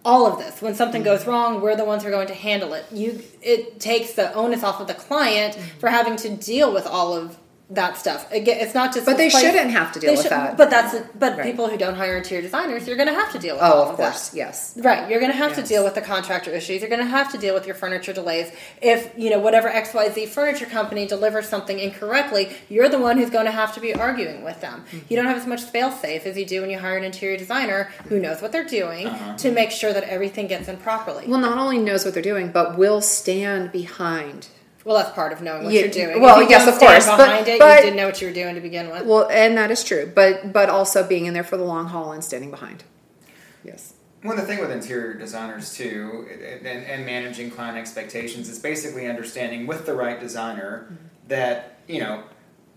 all 0.05 0.27
of 0.27 0.39
this. 0.39 0.63
When 0.63 0.75
something 0.75 1.03
mm-hmm. 1.03 1.11
goes 1.11 1.27
wrong, 1.27 1.61
we're 1.61 1.77
the 1.77 1.85
ones 1.85 2.03
who 2.03 2.11
are 2.11 2.13
going 2.13 2.29
to 2.29 2.35
handle 2.35 2.75
it. 2.75 2.85
You 2.93 3.23
it 3.43 3.81
takes 3.81 4.13
the 4.13 4.33
onus 4.35 4.63
off 4.63 4.81
of 4.81 4.87
the 4.87 4.95
client 4.95 5.55
mm-hmm. 5.55 5.79
for 5.81 5.89
having 5.89 6.17
to 6.17 6.31
deal 6.31 6.73
with 6.73 6.87
all 6.87 7.15
of 7.15 7.37
that 7.71 7.97
stuff. 7.97 8.31
Again, 8.31 8.59
it's 8.61 8.75
not 8.75 8.93
just 8.93 9.07
But 9.07 9.17
they 9.17 9.31
place- 9.31 9.43
shouldn't 9.43 9.71
have 9.71 9.91
to 9.93 9.99
deal 9.99 10.11
they 10.11 10.17
with 10.19 10.29
that. 10.29 10.57
But 10.59 10.69
that's 10.69 10.95
but 11.19 11.39
Right. 11.39 11.47
people 11.47 11.69
who 11.69 11.79
don't 11.79 11.95
hire 11.95 12.17
interior 12.19 12.43
designers, 12.43 12.87
you're 12.87 12.97
going 12.97 13.09
to 13.09 13.15
have 13.15 13.33
to 13.33 13.39
deal 13.39 13.55
with 13.55 13.65
Oh, 13.65 13.85
of 13.89 13.97
course. 13.97 14.29
that. 14.29 14.37
Yes. 14.37 14.75
Right, 14.77 15.09
you're 15.09 15.19
going 15.19 15.33
to 15.33 15.37
have 15.39 15.53
Yes. 15.57 15.61
to 15.61 15.67
deal 15.75 15.83
with 15.83 15.95
the 15.95 16.03
contractor 16.03 16.51
issues. 16.51 16.83
You're 16.83 16.91
going 16.91 17.01
to 17.01 17.07
have 17.07 17.33
to 17.33 17.39
deal 17.39 17.55
with 17.55 17.65
your 17.67 17.75
furniture 17.75 18.13
delays. 18.13 18.53
If 18.83 19.09
you 19.17 19.31
know 19.31 19.39
whatever 19.39 19.69
X 19.69 19.95
Y 19.95 20.11
Z 20.11 20.27
furniture 20.27 20.67
company 20.67 21.07
delivers 21.07 21.49
something 21.49 21.79
incorrectly, 21.79 22.51
you're 22.69 22.91
the 22.91 22.99
one 22.99 23.17
who's 23.17 23.31
going 23.31 23.47
to 23.47 23.51
have 23.53 23.73
to 23.75 23.81
be 23.81 23.95
arguing 23.95 24.45
with 24.45 24.61
them. 24.61 24.85
Mm-hmm. 24.89 24.99
You 25.09 25.17
don't 25.17 25.27
have 25.27 25.39
as 25.39 25.47
much 25.47 25.63
fail 25.63 25.91
safe 25.91 26.27
as 26.27 26.37
you 26.37 26.45
do 26.45 26.61
when 26.61 26.69
you 26.71 26.79
hire 26.79 26.99
an 26.99 27.05
interior 27.05 27.39
designer 27.39 27.89
who 28.11 28.21
knows 28.21 28.43
what 28.43 28.53
they're 28.53 28.65
doing 28.65 29.07
Uh-huh. 29.07 29.37
to 29.39 29.51
make 29.51 29.71
sure 29.71 29.95
that 29.95 30.05
everything 30.05 30.49
gets 30.49 30.69
in 30.69 30.77
properly. 30.77 31.25
Well, 31.27 31.41
not 31.41 31.57
only 31.57 31.79
knows 31.79 32.05
what 32.05 32.13
they're 32.13 32.23
doing, 32.23 32.49
but 32.49 32.77
will 32.77 33.01
stand 33.01 33.73
behind 33.73 34.49
Well, 34.85 34.97
that's 34.99 35.11
part 35.15 35.33
of 35.33 35.41
knowing 35.41 35.65
what 35.65 35.73
Yeah, 35.73 35.81
you're 35.83 35.91
doing. 35.91 36.21
well, 36.21 36.39
if 36.41 36.45
you 36.45 36.51
yes, 36.51 36.67
don't 36.67 36.75
of 36.75 36.81
course, 36.81 37.05
stand 37.05 37.19
but- 37.19 37.25
behind 37.27 37.49
it, 37.49 37.59
but- 37.59 37.77
you 37.79 37.83
didn't 37.85 37.97
know 37.97 38.07
what 38.07 38.21
you 38.21 38.29
were 38.29 38.35
doing 38.35 38.55
to 38.55 38.61
begin 38.61 38.91
with. 38.91 39.05
Well, 39.07 39.27
and 39.31 39.57
that 39.57 39.71
is 39.71 39.83
true, 39.83 40.11
but 40.15 40.53
but 40.53 40.69
also 40.69 41.03
being 41.07 41.25
in 41.27 41.33
there 41.35 41.43
for 41.45 41.57
the 41.57 41.65
long 41.65 41.87
haul 41.89 42.13
and 42.13 42.23
standing 42.23 42.51
behind. 42.51 42.85
Yes. 43.65 43.95
Well, 44.23 44.37
the 44.37 44.43
thing 44.43 44.61
with 44.61 44.71
interior 44.71 45.15
designers 45.15 45.75
too, 45.75 46.27
and, 46.43 46.67
and 46.67 47.05
managing 47.07 47.51
client 47.51 47.77
expectations 47.77 48.49
is 48.49 48.59
basically 48.59 49.07
understanding 49.07 49.67
with 49.67 49.85
the 49.87 49.93
right 49.95 50.19
designer 50.21 50.97
that 51.29 51.79
you 51.87 52.01
know 52.01 52.25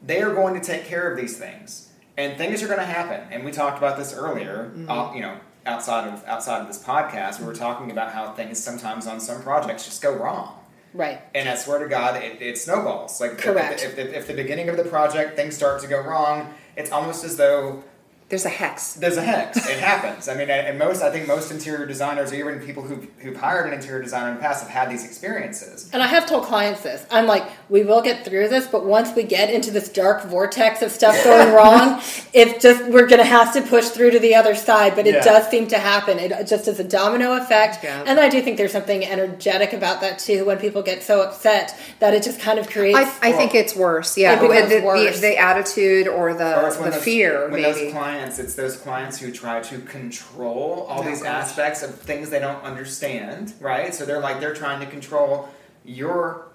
they 0.05 0.21
are 0.21 0.33
going 0.33 0.53
to 0.59 0.61
take 0.65 0.85
care 0.85 1.09
of 1.11 1.17
these 1.17 1.37
things, 1.37 1.89
and 2.17 2.37
things 2.37 2.61
are 2.63 2.67
going 2.67 2.79
to 2.79 2.85
happen. 2.85 3.21
And 3.31 3.43
we 3.45 3.51
talked 3.51 3.77
about 3.77 3.97
this 3.97 4.13
earlier. 4.13 4.71
Uh, 4.87 5.11
you 5.15 5.21
know, 5.21 5.37
outside 5.65 6.07
of 6.07 6.23
outside 6.25 6.61
of 6.61 6.67
this 6.67 6.81
podcast, 6.81 7.39
we 7.39 7.45
were 7.45 7.55
talking 7.55 7.91
about 7.91 8.11
how 8.13 8.31
things 8.33 8.61
sometimes 8.63 9.07
on 9.07 9.19
some 9.19 9.41
projects 9.41 9.83
just 9.85 10.01
go 10.01 10.13
wrong. 10.13 10.53
Right. 10.94 11.22
And 11.36 11.48
I 11.50 11.56
swear 11.56 11.79
to 11.79 11.88
God, 11.88 12.22
it, 12.22 12.41
it 12.41 12.58
snowballs. 12.58 13.20
Like 13.22 13.32
if- 13.34 13.38
Correct. 13.39 13.84
If, 13.84 13.98
if, 13.98 14.13
if 14.13 14.27
the 14.27 14.34
beginning 14.34 14.70
of 14.70 14.77
the 14.77 14.84
project 14.84 15.36
things 15.36 15.56
start 15.56 15.82
to 15.82 15.88
go 15.88 16.00
wrong, 16.01 16.53
it's 16.75 16.91
almost 16.91 17.24
as 17.24 17.38
though 17.38 17.84
There's 18.29 18.43
a 18.43 18.50
hex. 18.50 18.93
there's 18.96 19.15
a 19.15 19.22
hex. 19.22 19.55
It 19.69 19.79
happens. 19.79 20.27
I 20.27 20.34
mean, 20.34 20.50
and 20.50 20.67
and 20.67 20.77
most 20.77 21.01
I 21.01 21.10
think 21.12 21.27
most 21.29 21.50
interior 21.50 21.86
designers, 21.86 22.31
or 22.34 22.36
even 22.36 22.60
people 22.60 22.84
who've, 22.84 23.07
who've 23.19 23.38
hired 23.38 23.67
an 23.67 23.74
interior 23.74 24.03
designer 24.03 24.29
in 24.31 24.36
the 24.36 24.41
past, 24.41 24.63
have 24.63 24.69
had 24.69 24.91
these 24.91 25.05
experiences. 25.05 25.89
And 25.93 26.03
I 26.03 26.07
have 26.07 26.25
told 26.27 26.43
clients 26.43 26.81
this. 26.81 27.05
I'm 27.10 27.25
like, 27.25 27.43
we 27.69 27.84
will 27.84 28.01
get 28.01 28.25
through 28.25 28.50
this, 28.50 28.67
but 28.67 28.86
once 28.86 29.15
we 29.15 29.24
get 29.24 29.50
into 29.50 29.72
this 29.72 29.88
dark 29.88 30.25
vortex 30.25 30.81
of 30.81 30.91
stuff 30.91 31.24
going 31.24 31.53
wrong, 31.53 32.01
it's 32.34 32.62
just 32.62 32.84
we're 32.91 33.07
going 33.07 33.19
to 33.19 33.24
have 33.24 33.53
to 33.53 33.62
push 33.62 33.86
through 33.89 34.12
to 34.12 34.19
the 34.19 34.36
other 34.36 34.55
side. 34.55 34.96
But 34.96 35.07
it 35.07 35.13
Yeah. 35.15 35.24
does 35.24 35.48
seem 35.50 35.67
to 35.67 35.79
happen. 35.79 36.19
It 36.19 36.48
just 36.48 36.67
is 36.67 36.81
a 36.81 36.83
domino 36.83 37.33
effect, 37.42 37.81
Yeah. 37.81 38.03
and 38.05 38.20
I 38.20 38.27
do 38.27 38.42
think 38.42 38.57
there's 38.57 38.74
something 38.74 39.05
energetic 39.05 39.72
about 39.72 40.01
that 40.01 40.20
too. 40.20 40.44
When 40.44 40.57
people 40.57 40.81
get 40.81 41.01
so 41.01 41.22
upset 41.22 41.79
that 42.00 42.13
it 42.13 42.24
just 42.24 42.42
kind 42.42 42.59
of 42.59 42.70
creates. 42.70 42.98
I, 42.98 43.29
I 43.29 43.31
think 43.31 43.55
it's 43.55 43.74
worse. 43.74 44.18
Yeah, 44.18 44.33
It 44.33 44.42
becomes 44.42 44.70
the, 44.70 44.79
the- 44.81 44.85
worse. 44.85 45.20
The, 45.22 45.37
attitude 45.37 46.07
or 46.09 46.33
the 46.33 46.61
Or 46.61 46.68
it's 46.68 46.77
the 46.77 46.92
fear, 46.92 47.44
when 47.50 47.61
maybe. 47.61 47.79
those 47.85 47.92
clients, 47.94 48.17
it's 48.18 48.56
those 48.56 48.77
clients 48.77 49.18
who 49.20 49.32
try 49.32 49.62
to 49.62 49.80
control 49.80 50.86
all 50.90 51.01
Oh, 51.01 51.03
these 51.03 51.22
gosh. 51.22 51.30
aspects 51.50 51.84
of 51.84 52.00
things 52.00 52.30
they 52.30 52.40
don't 52.40 52.64
understand, 52.64 53.53
right? 53.60 53.94
So 53.94 54.06
they're 54.06 54.20
like 54.20 54.40
they're 54.40 54.53
trying 54.56 54.80
to 54.80 54.86
control 54.88 55.50
your 55.86 56.48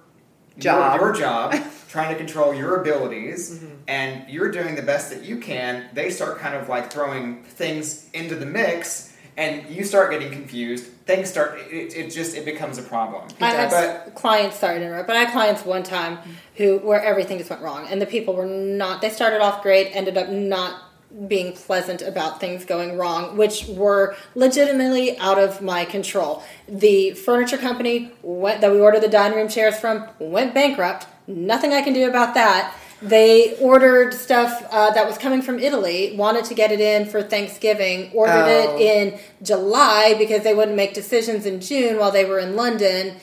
Job. 0.58 1.00
your, 1.00 1.08
your 1.08 1.14
job, 1.18 1.54
trying 1.88 2.10
to 2.12 2.16
control 2.16 2.52
your 2.52 2.80
abilities, 2.82 3.54
Mm-hmm. 3.58 3.74
and 3.88 4.28
you're 4.28 4.50
doing 4.50 4.74
the 4.74 4.82
best 4.82 5.10
that 5.10 5.22
you 5.22 5.38
can. 5.38 5.88
They 5.94 6.10
start 6.10 6.38
kind 6.38 6.54
of 6.54 6.68
like 6.68 6.92
throwing 6.92 7.42
things 7.44 8.10
into 8.12 8.34
the 8.34 8.44
mix, 8.44 9.16
and 9.38 9.66
you 9.70 9.82
start 9.82 10.10
getting 10.10 10.30
confused. 10.30 10.84
Things 11.06 11.30
start. 11.30 11.58
It, 11.70 11.96
it 11.96 12.10
just 12.10 12.36
it 12.36 12.44
becomes 12.44 12.76
a 12.76 12.82
problem. 12.82 13.28
I 13.40 13.48
had 13.50 13.70
But 13.70 14.14
clients, 14.14 14.56
sorry 14.58 14.78
to 14.78 14.84
interrupt, 14.84 15.06
but 15.06 15.16
I 15.16 15.20
had 15.20 15.32
clients 15.32 15.64
one 15.64 15.82
time 15.84 16.18
who 16.56 16.78
where 16.80 17.00
everything 17.02 17.38
just 17.38 17.48
went 17.48 17.62
wrong, 17.62 17.86
and 17.88 18.00
the 18.02 18.06
people 18.06 18.34
were 18.34 18.44
not. 18.44 19.00
They 19.00 19.08
started 19.08 19.40
off 19.40 19.62
great, 19.62 19.88
ended 19.96 20.18
up 20.18 20.28
not 20.28 20.82
being 21.28 21.52
pleasant 21.52 22.02
about 22.02 22.40
things 22.40 22.64
going 22.64 22.96
wrong, 22.96 23.36
which 23.36 23.66
were 23.68 24.16
legitimately 24.34 25.18
out 25.18 25.38
of 25.38 25.60
my 25.62 25.84
control. 25.84 26.42
The 26.68 27.12
furniture 27.12 27.58
company 27.58 28.12
went, 28.22 28.60
that 28.60 28.72
we 28.72 28.80
ordered 28.80 29.02
the 29.02 29.08
dining 29.08 29.36
room 29.36 29.48
chairs 29.48 29.78
from 29.78 30.08
went 30.18 30.54
bankrupt. 30.54 31.06
Nothing 31.26 31.72
I 31.72 31.82
can 31.82 31.92
do 31.92 32.08
about 32.08 32.34
that. 32.34 32.74
They 33.02 33.56
ordered 33.58 34.14
stuff 34.14 34.64
uh, 34.70 34.92
that 34.92 35.06
was 35.06 35.18
coming 35.18 35.42
from 35.42 35.58
Italy, 35.58 36.14
wanted 36.16 36.44
to 36.46 36.54
get 36.54 36.70
it 36.70 36.80
in 36.80 37.06
for 37.06 37.20
Thanksgiving, 37.22 38.10
ordered 38.14 38.32
Oh. 38.46 38.76
it 38.76 38.80
in 38.80 39.18
July 39.42 40.14
because 40.16 40.42
they 40.44 40.54
wouldn't 40.54 40.76
make 40.76 40.94
decisions 40.94 41.44
in 41.44 41.60
June 41.60 41.98
while 41.98 42.12
they 42.12 42.24
were 42.24 42.38
in 42.38 42.54
London. 42.54 43.16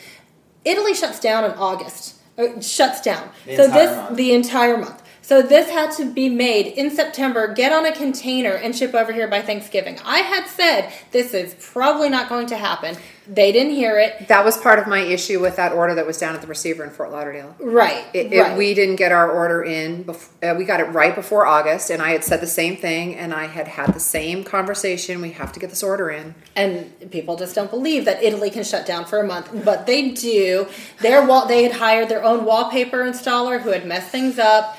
Italy 0.66 0.94
shuts 0.94 1.20
down 1.20 1.46
in 1.46 1.52
August. 1.52 2.16
Uh, 2.38 2.60
shuts 2.60 3.02
down. 3.02 3.30
The 3.46 3.56
so 3.56 3.68
this 3.68 3.96
month. 3.96 4.18
the 4.18 4.34
entire 4.34 4.78
month. 4.78 5.02
So 5.30 5.44
this 5.44 5.70
had 5.70 5.92
to 5.98 6.06
be 6.12 6.28
made 6.28 6.66
in 6.66 6.90
September, 6.90 7.54
get 7.54 7.72
on 7.72 7.86
a 7.86 7.92
container 7.92 8.50
and 8.50 8.76
ship 8.76 8.96
over 8.96 9.14
here 9.14 9.28
by 9.28 9.44
Thanksgiving. 9.44 10.00
I 10.04 10.22
had 10.22 10.48
said 10.48 10.92
this 11.12 11.36
is 11.36 11.54
probably 11.72 12.10
not 12.10 12.30
going 12.30 12.48
to 12.48 12.58
happen. 12.58 12.98
They 13.28 13.52
didn't 13.52 13.74
hear 13.74 14.00
it. 14.00 14.28
that 14.30 14.44
was 14.44 14.58
part 14.58 14.80
of 14.80 14.88
my 14.88 15.02
issue 15.02 15.40
with 15.40 15.58
that 15.58 15.72
order 15.72 15.94
that 15.94 16.08
was 16.08 16.18
down 16.18 16.34
at 16.34 16.42
the 16.42 16.48
receiver 16.48 16.84
in 16.84 16.90
Fort 16.90 17.12
Lauderdale. 17.12 17.56
Right. 17.60 18.04
It, 18.12 18.34
it- 18.34 18.42
right. 18.42 18.58
we 18.58 18.74
didn't 18.74 18.96
get 18.96 19.12
our 19.12 19.30
order 19.30 19.64
in. 19.64 20.04
Bef- 20.04 20.30
uh, 20.42 20.56
we 20.58 20.66
got 20.66 20.80
it 20.80 20.86
right 20.86 21.14
before 21.14 21.46
August, 21.46 21.92
and 21.92 22.02
I 22.02 22.10
had 22.10 22.24
said 22.24 22.42
the 22.42 22.48
same 22.48 22.76
thing, 22.76 23.16
and 23.16 23.32
I 23.32 23.46
had 23.46 23.68
had 23.68 23.94
the 23.94 24.00
same 24.00 24.44
conversation. 24.44 25.22
We 25.22 25.30
have 25.34 25.52
to 25.52 25.60
get 25.60 25.70
this 25.70 25.84
order 25.84 26.10
in. 26.10 26.34
and 26.56 26.92
people 27.12 27.36
just 27.36 27.54
don't 27.54 27.70
believe 27.70 28.06
that 28.06 28.24
Italy 28.24 28.50
can 28.50 28.64
shut 28.64 28.88
down 28.88 29.06
for 29.06 29.20
a 29.20 29.28
month, 29.28 29.52
but 29.64 29.86
they 29.86 30.10
do. 30.10 30.66
Their 31.02 31.24
wall, 31.24 31.46
they 31.46 31.62
had 31.62 31.74
hired 31.74 32.10
their 32.10 32.24
own 32.24 32.46
wallpaper 32.46 33.04
installer 33.04 33.62
who 33.62 33.70
had 33.70 33.86
messed 33.86 34.10
things 34.10 34.40
up, 34.40 34.76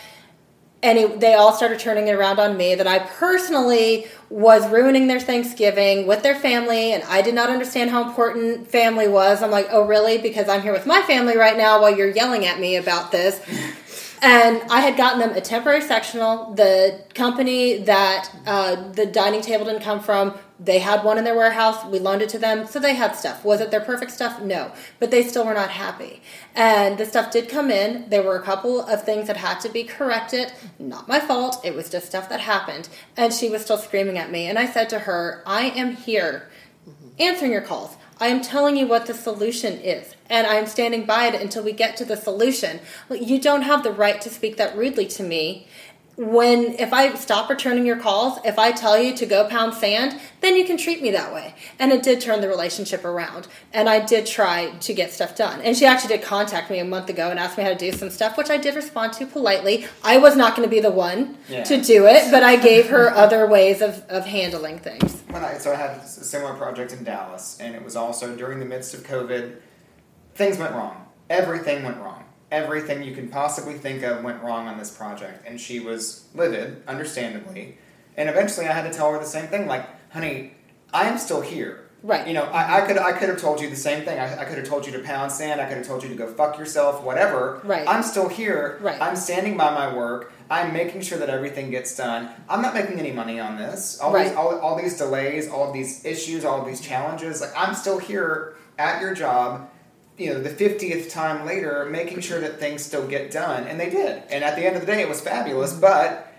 and 0.82 0.98
it, 0.98 1.20
they 1.20 1.34
all 1.34 1.52
started 1.52 1.78
turning 1.78 2.08
it 2.08 2.12
around 2.12 2.38
on 2.38 2.56
me 2.56 2.74
that 2.74 2.86
I 2.86 3.00
personally 3.00 4.06
was 4.30 4.66
ruining 4.70 5.08
their 5.08 5.20
Thanksgiving 5.20 6.06
with 6.06 6.22
their 6.22 6.34
family, 6.34 6.92
and 6.92 7.02
I 7.04 7.20
did 7.20 7.34
not 7.34 7.50
understand 7.50 7.90
how 7.90 8.08
important 8.08 8.68
family 8.68 9.08
was. 9.08 9.42
I'm 9.42 9.50
like, 9.50 9.68
oh 9.70 9.86
really? 9.86 10.18
Because 10.18 10.48
I'm 10.48 10.62
here 10.62 10.72
with 10.72 10.86
my 10.86 11.02
family 11.02 11.36
right 11.36 11.56
now 11.56 11.82
while 11.82 11.94
you're 11.94 12.10
yelling 12.10 12.46
at 12.46 12.58
me 12.60 12.76
about 12.76 13.12
this. 13.12 13.40
And 14.22 14.62
I 14.70 14.80
had 14.80 14.96
gotten 14.98 15.18
them 15.18 15.30
a 15.30 15.40
temporary 15.40 15.80
sectional. 15.80 16.52
The 16.54 17.04
company 17.14 17.78
that 17.78 18.30
uh, 18.46 18.90
the 18.92 19.06
dining 19.06 19.40
table 19.40 19.64
didn't 19.64 19.82
come 19.82 20.00
from, 20.00 20.38
they 20.58 20.78
had 20.78 21.02
one 21.04 21.16
in 21.16 21.24
their 21.24 21.34
warehouse. 21.34 21.82
We 21.86 21.98
loaned 21.98 22.20
it 22.20 22.28
to 22.30 22.38
them, 22.38 22.66
so 22.66 22.78
they 22.78 22.94
had 22.94 23.16
stuff. 23.16 23.44
Was 23.46 23.62
it 23.62 23.70
their 23.70 23.80
perfect 23.80 24.10
stuff? 24.10 24.42
No, 24.42 24.72
but 24.98 25.10
they 25.10 25.22
still 25.22 25.46
were 25.46 25.54
not 25.54 25.70
happy. 25.70 26.20
And 26.54 26.98
the 26.98 27.06
stuff 27.06 27.30
did 27.30 27.48
come 27.48 27.70
in. 27.70 28.10
There 28.10 28.22
were 28.22 28.36
a 28.36 28.42
couple 28.42 28.82
of 28.82 29.02
things 29.04 29.26
that 29.28 29.38
had 29.38 29.58
to 29.60 29.70
be 29.70 29.84
corrected. 29.84 30.52
Not 30.78 31.08
my 31.08 31.18
fault. 31.18 31.64
It 31.64 31.74
was 31.74 31.88
just 31.88 32.06
stuff 32.06 32.28
that 32.28 32.40
happened. 32.40 32.90
And 33.16 33.32
she 33.32 33.48
was 33.48 33.62
still 33.62 33.78
screaming 33.78 34.18
at 34.18 34.30
me. 34.30 34.46
And 34.46 34.58
I 34.58 34.66
said 34.66 34.90
to 34.90 35.00
her, 35.00 35.42
"I 35.46 35.70
am 35.70 35.96
here, 35.96 36.50
answering 37.18 37.52
your 37.52 37.62
calls." 37.62 37.96
I 38.22 38.26
am 38.26 38.42
telling 38.42 38.76
you 38.76 38.86
what 38.86 39.06
the 39.06 39.14
solution 39.14 39.78
is, 39.80 40.14
and 40.30 40.46
I 40.46 40.54
am 40.54 40.66
standing 40.66 41.04
by 41.04 41.26
it 41.26 41.40
until 41.40 41.62
we 41.62 41.72
get 41.72 41.96
to 41.98 42.04
the 42.06 42.16
solution. 42.16 42.80
You 43.10 43.40
don't 43.40 43.62
have 43.62 43.82
the 43.82 43.92
right 43.92 44.20
to 44.22 44.30
speak 44.30 44.56
that 44.56 44.76
rudely 44.76 45.06
to 45.08 45.22
me 45.22 45.66
when 46.16 46.74
if 46.78 46.92
I 46.92 47.14
stop 47.14 47.48
returning 47.48 47.86
your 47.86 47.96
calls, 47.96 48.38
if 48.44 48.58
I 48.58 48.72
tell 48.72 48.98
you 48.98 49.16
to 49.16 49.24
go 49.24 49.48
pound 49.48 49.72
sand, 49.72 50.20
then 50.42 50.54
you 50.54 50.66
can 50.66 50.76
treat 50.76 51.00
me 51.00 51.10
that 51.12 51.32
way. 51.32 51.54
And 51.78 51.92
it 51.92 52.02
did 52.02 52.20
turn 52.20 52.42
the 52.42 52.48
relationship 52.48 53.06
around. 53.06 53.48
And 53.72 53.88
I 53.88 54.04
did 54.04 54.26
try 54.26 54.70
to 54.70 54.92
get 54.92 55.12
stuff 55.12 55.34
done. 55.34 55.62
And 55.62 55.74
she 55.74 55.86
actually 55.86 56.16
did 56.18 56.26
contact 56.26 56.70
me 56.70 56.78
a 56.78 56.84
month 56.84 57.08
ago 57.08 57.30
and 57.30 57.38
asked 57.38 57.56
me 57.56 57.64
how 57.64 57.70
to 57.70 57.74
do 57.74 57.90
some 57.92 58.10
stuff, 58.10 58.36
which 58.36 58.50
I 58.50 58.58
did 58.58 58.74
respond 58.74 59.14
to 59.14 59.26
politely. 59.26 59.86
I 60.04 60.18
was 60.18 60.36
not 60.36 60.54
going 60.56 60.68
to 60.68 60.70
be 60.70 60.80
the 60.80 60.90
one 60.90 61.38
Yeah. 61.48 61.64
to 61.64 61.80
do 61.80 62.04
it, 62.06 62.30
but 62.30 62.42
I 62.42 62.56
gave 62.56 62.88
her 62.90 63.08
other 63.14 63.46
ways 63.46 63.80
of, 63.80 64.04
of 64.10 64.26
handling 64.26 64.78
things. 64.78 65.22
when 65.30 65.42
I 65.42 65.56
so 65.56 65.72
I 65.72 65.76
had 65.76 65.90
a 66.00 66.06
similar 66.06 66.52
project 66.52 66.92
in 66.92 67.02
Dallas, 67.02 67.56
and 67.60 67.74
it 67.74 67.82
was 67.82 67.96
also 67.96 68.36
during 68.36 68.58
the 68.58 68.66
midst 68.66 68.92
of 68.92 69.04
COVID. 69.04 69.54
Things 70.40 70.56
went 70.56 70.72
wrong. 70.74 71.06
Everything 71.28 71.84
went 71.84 71.98
wrong. 71.98 72.24
Everything 72.50 73.02
you 73.02 73.14
can 73.14 73.28
possibly 73.28 73.74
think 73.74 74.02
of 74.02 74.24
went 74.24 74.42
wrong 74.42 74.68
on 74.68 74.78
this 74.78 74.90
project, 74.90 75.46
and 75.46 75.60
she 75.60 75.80
was 75.80 76.24
livid, 76.34 76.82
understandably. 76.88 77.76
And 78.16 78.26
eventually, 78.26 78.66
I 78.66 78.72
had 78.72 78.90
to 78.90 78.96
tell 78.96 79.12
her 79.12 79.18
the 79.18 79.26
same 79.26 79.48
thing, 79.48 79.66
like, 79.66 79.84
"Honey, 80.14 80.54
I 80.94 81.08
am 81.08 81.18
still 81.18 81.42
here." 81.42 81.90
Right. 82.02 82.26
You 82.26 82.32
know, 82.32 82.44
I, 82.44 82.78
I 82.78 82.86
could 82.86 82.96
I 82.96 83.12
could 83.12 83.28
have 83.28 83.38
told 83.38 83.60
you 83.60 83.68
the 83.68 83.76
same 83.76 84.02
thing. 84.06 84.18
I, 84.18 84.40
I 84.40 84.44
could 84.46 84.56
have 84.56 84.66
told 84.66 84.86
you 84.86 84.92
to 84.92 85.00
pound 85.00 85.30
sand. 85.30 85.60
I 85.60 85.66
could 85.66 85.76
have 85.76 85.86
told 85.86 86.02
you 86.02 86.08
to 86.08 86.14
go 86.14 86.26
fuck 86.26 86.58
yourself. 86.58 87.04
Whatever. 87.04 87.60
Right. 87.62 87.86
I'm 87.86 88.02
still 88.02 88.30
here. 88.30 88.78
Right. 88.80 88.98
I'm 88.98 89.16
standing 89.16 89.58
by 89.58 89.74
my 89.74 89.94
work. 89.94 90.32
I'm 90.48 90.72
making 90.72 91.02
sure 91.02 91.18
that 91.18 91.28
everything 91.28 91.70
gets 91.70 91.94
done. 91.94 92.30
I'm 92.48 92.62
not 92.62 92.72
making 92.72 92.98
any 92.98 93.12
money 93.12 93.38
on 93.38 93.58
this. 93.58 94.00
All 94.00 94.10
these 94.10 94.28
Right. 94.28 94.36
all, 94.36 94.58
all 94.60 94.76
these 94.76 94.96
delays, 94.96 95.50
all 95.50 95.68
of 95.68 95.74
these 95.74 96.02
issues, 96.06 96.46
all 96.46 96.62
of 96.62 96.66
these 96.66 96.80
challenges. 96.80 97.42
Like 97.42 97.52
I'm 97.54 97.74
still 97.74 97.98
here 97.98 98.54
at 98.78 99.02
your 99.02 99.12
job. 99.12 99.68
You 100.20 100.34
know, 100.34 100.40
the 100.42 100.50
fiftieth 100.50 101.08
time 101.10 101.46
later, 101.46 101.86
making 101.90 102.20
sure 102.20 102.40
that 102.42 102.60
things 102.60 102.82
still 102.82 103.06
get 103.08 103.30
done, 103.30 103.64
and 103.64 103.80
they 103.80 103.88
did. 103.88 104.22
And 104.30 104.44
at 104.44 104.54
the 104.54 104.66
end 104.66 104.76
of 104.76 104.82
the 104.82 104.86
day, 104.86 105.00
it 105.00 105.08
was 105.08 105.22
fabulous. 105.22 105.72
But 105.72 106.30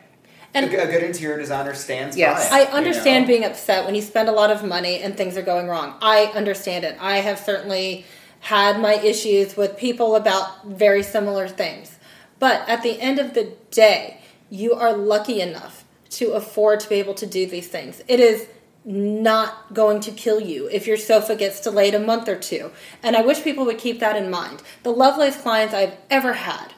And 0.54 0.72
a, 0.72 0.84
a 0.84 0.86
good 0.86 1.02
interior 1.02 1.40
designer 1.40 1.74
stands 1.74 2.16
Yes. 2.16 2.50
by. 2.52 2.60
it, 2.60 2.70
I 2.70 2.72
understand 2.72 3.16
you 3.16 3.22
know? 3.22 3.40
being 3.40 3.44
upset 3.52 3.86
when 3.86 3.96
you 3.96 4.04
spend 4.04 4.30
a 4.30 4.34
lot 4.34 4.52
of 4.52 4.64
money 4.64 5.00
and 5.00 5.18
things 5.18 5.36
are 5.36 5.42
going 5.42 5.68
wrong. 5.68 5.96
I 6.00 6.26
understand 6.36 6.86
it. 6.86 6.96
I 7.02 7.18
have 7.22 7.40
certainly 7.40 8.06
had 8.42 8.80
my 8.80 8.94
issues 8.96 9.58
with 9.58 9.78
people 9.78 10.16
about 10.16 10.64
very 10.68 11.02
similar 11.02 11.48
things. 11.48 11.98
But 12.38 12.68
at 12.70 12.84
the 12.84 13.02
end 13.02 13.18
of 13.18 13.34
the 13.34 13.54
day, 13.72 14.22
you 14.52 14.74
are 14.74 14.94
lucky 14.96 15.42
enough 15.42 15.86
to 16.12 16.34
afford 16.34 16.82
to 16.82 16.90
be 16.90 16.96
able 16.96 17.14
to 17.16 17.26
do 17.26 17.48
these 17.48 17.68
things. 17.68 18.02
It 18.08 18.20
is 18.20 18.48
not 18.84 19.74
going 19.74 20.00
to 20.02 20.12
kill 20.12 20.40
you 20.40 20.68
if 20.68 20.88
your 20.88 20.98
sofa 20.98 21.36
gets 21.36 21.62
delayed 21.62 21.94
a 21.94 22.00
month 22.00 22.28
or 22.28 22.36
two. 22.36 22.72
And 23.04 23.16
I 23.16 23.22
wish 23.22 23.44
people 23.44 23.66
would 23.66 23.78
keep 23.78 24.00
that 24.00 24.16
in 24.16 24.30
mind. 24.32 24.64
The 24.84 24.92
loveliest 24.92 25.42
clients 25.42 25.74
I've 25.74 25.96
ever 26.10 26.34
had 26.34 26.74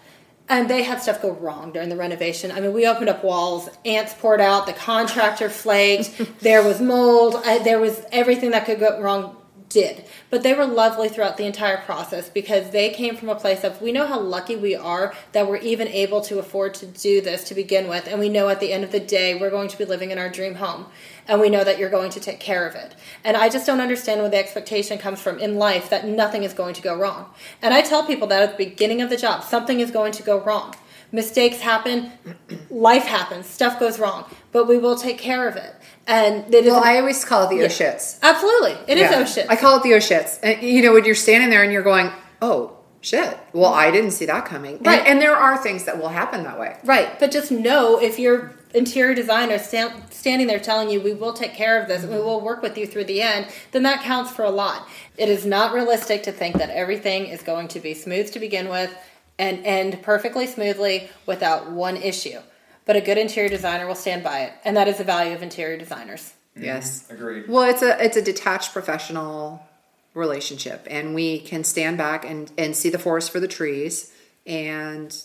and 0.50 0.70
they 0.70 0.84
had 0.84 1.02
stuff 1.02 1.22
go 1.22 1.32
wrong 1.32 1.72
during 1.72 1.90
the 1.90 1.96
renovation. 1.96 2.52
I 2.52 2.60
mean, 2.60 2.74
we 2.74 2.86
opened 2.86 3.10
up 3.10 3.24
walls, 3.24 3.70
ants 3.86 4.14
poured 4.14 4.42
out, 4.42 4.66
the 4.66 4.74
contractor 4.74 5.50
flaked, 5.50 6.22
there 6.42 6.64
was 6.64 6.82
mold, 6.82 7.42
I, 7.46 7.60
there 7.60 7.80
was 7.80 8.04
everything 8.12 8.52
that 8.52 8.66
could 8.66 8.80
go 8.80 9.00
wrong 9.02 9.38
did. 9.74 10.06
But 10.30 10.44
they 10.44 10.54
were 10.54 10.66
lovely 10.66 11.10
throughout 11.10 11.38
the 11.38 11.46
entire 11.46 11.78
process 11.78 12.30
because 12.30 12.70
they 12.70 12.92
came 12.92 13.16
from 13.16 13.30
a 13.30 13.36
place 13.36 13.64
of 13.64 13.82
we 13.82 13.92
know 13.92 14.06
how 14.06 14.20
lucky 14.20 14.56
we 14.56 14.76
are 14.76 15.14
that 15.32 15.48
we're 15.48 15.58
even 15.58 15.88
able 15.88 16.22
to 16.22 16.40
afford 16.40 16.76
to 16.76 16.86
do 16.86 17.20
this 17.20 17.44
to 17.46 17.56
begin 17.56 17.90
with, 17.90 18.08
and 18.08 18.20
we 18.20 18.30
know 18.30 18.50
at 18.50 18.60
the 18.60 18.72
end 18.72 18.84
of 18.84 18.92
the 18.92 19.00
day 19.00 19.36
we're 19.36 19.50
going 19.50 19.68
to 19.68 19.78
be 19.78 19.86
living 19.86 20.12
in 20.12 20.20
our 20.20 20.30
dream 20.30 20.56
home, 20.56 20.86
and 21.28 21.42
we 21.42 21.50
know 21.50 21.64
that 21.64 21.80
you're 21.80 21.90
going 21.90 22.12
to 22.12 22.20
take 22.20 22.40
care 22.40 22.68
of 22.68 22.76
it. 22.76 22.96
And 23.24 23.36
I 23.36 23.50
just 23.50 23.66
don't 23.66 23.82
understand 23.82 24.22
where 24.22 24.30
the 24.30 24.38
expectation 24.38 24.98
comes 24.98 25.20
from 25.20 25.40
in 25.40 25.58
life 25.58 25.90
that 25.90 26.08
nothing 26.08 26.44
is 26.44 26.54
going 26.54 26.76
to 26.76 26.82
go 26.82 26.96
wrong. 26.96 27.26
And 27.62 27.74
I 27.74 27.82
tell 27.82 28.06
people 28.06 28.28
that 28.28 28.44
at 28.44 28.58
the 28.58 28.66
beginning 28.66 29.02
of 29.02 29.10
the 29.10 29.18
job, 29.18 29.44
something 29.44 29.80
is 29.80 29.92
going 29.92 30.14
to 30.14 30.24
go 30.24 30.40
wrong. 30.40 30.76
Mistakes 31.12 31.60
happen, 31.60 32.12
life 32.70 33.04
happens, 33.04 33.46
stuff 33.48 33.80
goes 33.80 34.00
wrong, 34.00 34.26
but 34.52 34.68
we 34.68 34.78
will 34.78 34.96
take 34.96 35.18
care 35.18 35.48
of 35.48 35.56
it. 35.56 35.76
And 36.06 36.54
is 36.54 36.66
Well, 36.66 36.84
I 36.84 36.98
always 37.00 37.24
call 37.24 37.44
it 37.44 37.50
the 37.50 37.58
Yeah. 37.58 37.64
oh 37.64 37.68
shits. 37.68 38.20
absolutely 38.22 38.78
it 38.88 38.98
is 38.98 39.10
Yeah. 39.10 39.20
oh 39.20 39.26
shit. 39.26 39.46
I 39.50 39.56
call 39.56 39.78
it 39.78 39.84
the 39.84 39.94
oh 39.94 39.98
shits. 39.98 40.40
And, 40.44 40.62
you 40.62 40.82
know, 40.82 40.94
when 40.94 41.06
you're 41.06 41.16
standing 41.16 41.50
there 41.50 41.64
and 41.64 41.72
you're 41.72 41.84
going, 41.84 42.12
oh 42.42 42.78
shit. 43.02 43.38
Well, 43.54 43.74
I 43.74 43.92
didn't 43.92 44.12
see 44.12 44.26
that 44.26 44.46
coming. 44.46 44.78
And- 44.78 44.86
Right. 44.86 45.04
And, 45.06 45.22
there 45.22 45.36
are 45.36 45.58
things 45.58 45.86
that 45.86 46.00
will 46.00 46.10
happen 46.10 46.44
that 46.44 46.60
way. 46.60 46.78
Right, 46.84 47.18
but 47.20 47.32
just 47.32 47.52
know 47.52 48.02
if 48.02 48.18
your 48.20 48.54
interior 48.74 49.14
designer 49.14 49.60
stand, 49.60 49.94
standing 50.10 50.48
there 50.48 50.60
telling 50.60 50.90
you 50.90 51.00
we 51.00 51.14
will 51.14 51.34
take 51.34 51.54
care 51.54 51.80
of 51.82 51.88
this 51.88 52.02
and 52.02 52.12
we 52.12 52.18
mm-hmm. 52.18 52.26
will 52.26 52.42
work 52.42 52.62
with 52.62 52.78
you 52.78 52.88
through 52.88 53.04
the 53.06 53.22
end, 53.22 53.48
then 53.72 53.84
that 53.84 54.02
counts 54.02 54.32
for 54.32 54.44
a 54.44 54.50
lot. 54.50 54.88
It 55.18 55.30
is 55.30 55.46
not 55.46 55.74
realistic 55.74 56.24
to 56.24 56.32
think 56.32 56.58
that 56.58 56.70
everything 56.72 57.28
is 57.28 57.42
going 57.42 57.68
to 57.70 57.80
be 57.80 57.94
smooth 57.94 58.32
to 58.32 58.40
begin 58.40 58.68
with 58.68 58.94
and 59.38 59.66
end 59.66 60.02
perfectly 60.02 60.48
smoothly 60.48 61.10
without 61.26 61.72
one 61.72 61.98
issue. 61.98 62.40
But 62.86 62.96
a 62.96 63.02
good 63.02 63.18
interior 63.18 63.50
designer 63.50 63.88
will 63.88 63.96
stand 63.96 64.24
by 64.24 64.42
it, 64.42 64.54
and 64.66 64.76
that 64.76 64.88
is 64.88 64.98
the 64.98 65.04
value 65.04 65.34
of 65.34 65.42
interior 65.42 65.78
designers. 65.78 66.34
Yes. 66.56 67.10
Agreed. 67.10 67.48
Well, 67.48 67.64
it's 67.70 67.82
a 67.82 68.04
it's 68.04 68.18
a 68.18 68.22
detached 68.22 68.74
professional 68.74 69.66
relationship, 70.14 70.86
and 70.90 71.16
we 71.16 71.40
can 71.40 71.64
stand 71.64 71.98
back 71.98 72.26
and 72.26 72.52
and 72.58 72.76
see 72.76 72.90
the 72.90 73.00
forest 73.00 73.32
for 73.32 73.40
the 73.40 73.48
trees 73.48 74.12
and 74.46 75.16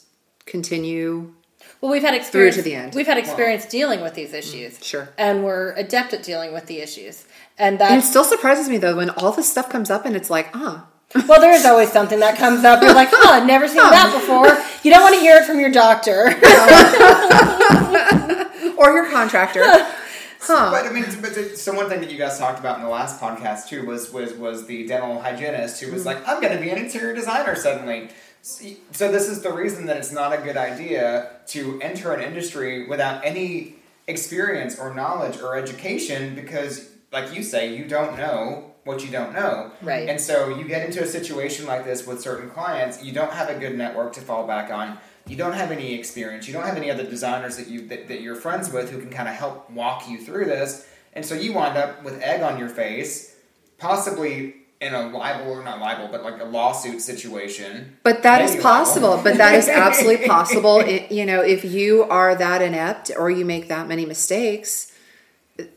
continue. 0.47 1.35
Well, 1.81 1.91
we've 1.93 2.03
had 2.03 2.15
experience 2.15 2.57
to 2.57 2.63
the 2.63 2.75
end. 2.75 2.95
We've 2.95 3.07
had 3.07 3.19
experience 3.19 3.67
dealing 3.67 4.01
with 4.01 4.15
these 4.15 4.33
issues, 4.33 4.83
Sure. 4.83 5.09
and 5.19 5.45
we're 5.45 5.73
adept 5.75 6.13
at 6.15 6.23
dealing 6.23 6.53
with 6.53 6.67
the 6.67 6.81
issues. 6.81 7.25
And 7.59 7.81
And 7.83 8.03
it 8.03 8.07
still 8.07 8.25
surprises 8.25 8.69
me 8.69 8.79
though 8.79 8.97
when 8.97 9.11
all 9.11 9.33
this 9.33 9.51
stuff 9.51 9.69
comes 9.69 9.91
up 9.91 10.07
and 10.07 10.17
it's 10.17 10.31
like, 10.31 10.49
ah, 10.55 10.87
Well, 11.15 11.41
there 11.41 11.53
is 11.53 11.65
always 11.65 11.91
something 11.91 12.21
that 12.21 12.37
comes 12.37 12.65
up. 12.65 12.83
You're 12.83 12.95
like, 12.95 13.09
oh, 13.13 13.31
I've 13.33 13.47
never 13.47 13.67
seen 13.67 13.77
that 13.77 14.13
before. 14.13 14.47
You 14.85 14.91
don't 14.91 15.03
want 15.03 15.15
to 15.15 15.21
hear 15.21 15.39
it 15.39 15.47
from 15.47 15.59
your 15.59 15.71
doctor. 15.71 16.27
or 18.79 18.93
your 18.93 19.11
contractor. 19.11 19.65
Huh. 20.41 20.71
But 20.71 20.87
I 20.87 20.93
mean, 20.93 21.05
but 21.21 21.35
so 21.59 21.75
one 21.75 21.89
thing 21.89 22.01
that 22.01 22.13
you 22.13 22.17
guys 22.17 22.39
talked 22.39 22.61
about 22.61 22.79
in 22.79 22.85
the 22.85 22.89
last 22.89 23.21
podcast 23.21 23.69
too 23.69 23.85
was 23.85 24.13
was 24.13 24.35
was 24.35 24.69
the 24.69 24.87
dental 24.87 25.21
hygienist 25.21 25.83
who 25.83 25.91
was 25.91 26.05
mm-hmm. 26.05 26.21
like, 26.21 26.29
"I'm 26.29 26.41
going 26.41 26.57
to 26.57 26.63
be 26.63 26.71
an 26.71 26.79
interior 26.79 27.13
designer 27.13 27.57
suddenly." 27.57 28.11
So 28.41 29.11
this 29.11 29.29
is 29.29 29.43
the 29.43 29.53
reason 29.53 29.87
that 29.87 29.97
it's 29.97 30.13
not 30.13 30.33
a 30.33 30.41
good 30.41 30.57
idea 30.57 31.41
to 31.49 31.81
enter 31.83 32.15
an 32.15 32.23
industry 32.23 32.87
without 32.87 33.25
any 33.25 33.75
experience 34.07 34.79
or 34.79 34.95
knowledge 34.95 35.41
or 35.41 35.57
education 35.57 36.37
because, 36.37 36.89
like 37.13 37.35
you 37.35 37.43
say, 37.43 37.77
you 37.77 37.85
don't 37.85 38.17
know 38.17 38.77
what 38.89 39.05
you 39.05 39.11
don't 39.11 39.35
know. 39.35 39.71
Right. 39.83 40.09
And 40.09 40.19
so 40.19 40.49
you 40.49 40.65
get 40.65 40.85
into 40.85 41.03
a 41.03 41.07
situation 41.07 41.67
like 41.67 41.85
this 41.85 42.07
with 42.07 42.23
certain 42.23 42.49
clients, 42.49 43.05
you 43.05 43.13
don't 43.13 43.33
have 43.33 43.51
a 43.51 43.55
good 43.55 43.77
network 43.77 44.15
to 44.15 44.21
fall 44.21 44.47
back 44.47 44.73
on. 44.73 44.99
You 45.29 45.37
don't 45.37 45.53
have 45.53 45.71
any 45.71 45.95
experience. 45.95 46.49
You 46.49 46.55
don't 46.55 46.65
have 46.65 46.79
any 46.79 46.91
other 46.91 47.05
designers 47.05 47.59
that 47.59 47.69
you 47.69 47.87
that, 47.89 48.09
that 48.09 48.23
you're 48.23 48.35
friends 48.35 48.73
with 48.73 48.91
who 48.91 48.99
can 48.99 49.11
kind 49.11 49.29
of 49.29 49.35
help 49.35 49.71
walk 49.71 50.09
you 50.09 50.19
through 50.19 50.47
this. 50.47 50.89
And 51.13 51.25
so 51.25 51.35
you 51.35 51.53
wind 51.53 51.77
up 51.77 52.03
with 52.03 52.21
egg 52.23 52.41
on 52.41 52.59
your 52.59 52.71
face, 52.71 53.37
possibly 53.77 54.55
in 54.81 54.95
a 54.95 55.09
libel 55.09 55.53
or 55.53 55.63
not 55.63 55.81
libel, 55.81 56.09
but 56.11 56.23
like 56.23 56.41
a 56.41 56.45
lawsuit 56.45 57.03
situation. 57.03 57.99
But 58.05 58.23
that 58.23 58.41
is 58.41 58.57
possible. 58.57 59.21
But 59.23 59.37
that 59.37 59.55
is 59.55 59.69
absolutely 59.69 60.27
possible. 60.37 60.81
It, 60.81 61.13
you 61.13 61.27
know, 61.27 61.43
if 61.43 61.63
you 61.63 62.05
are 62.05 62.35
that 62.35 62.63
inept 62.63 63.11
or 63.15 63.31
you 63.31 63.45
make 63.45 63.69
that 63.69 63.87
many 63.87 64.07
mistakes, 64.07 64.93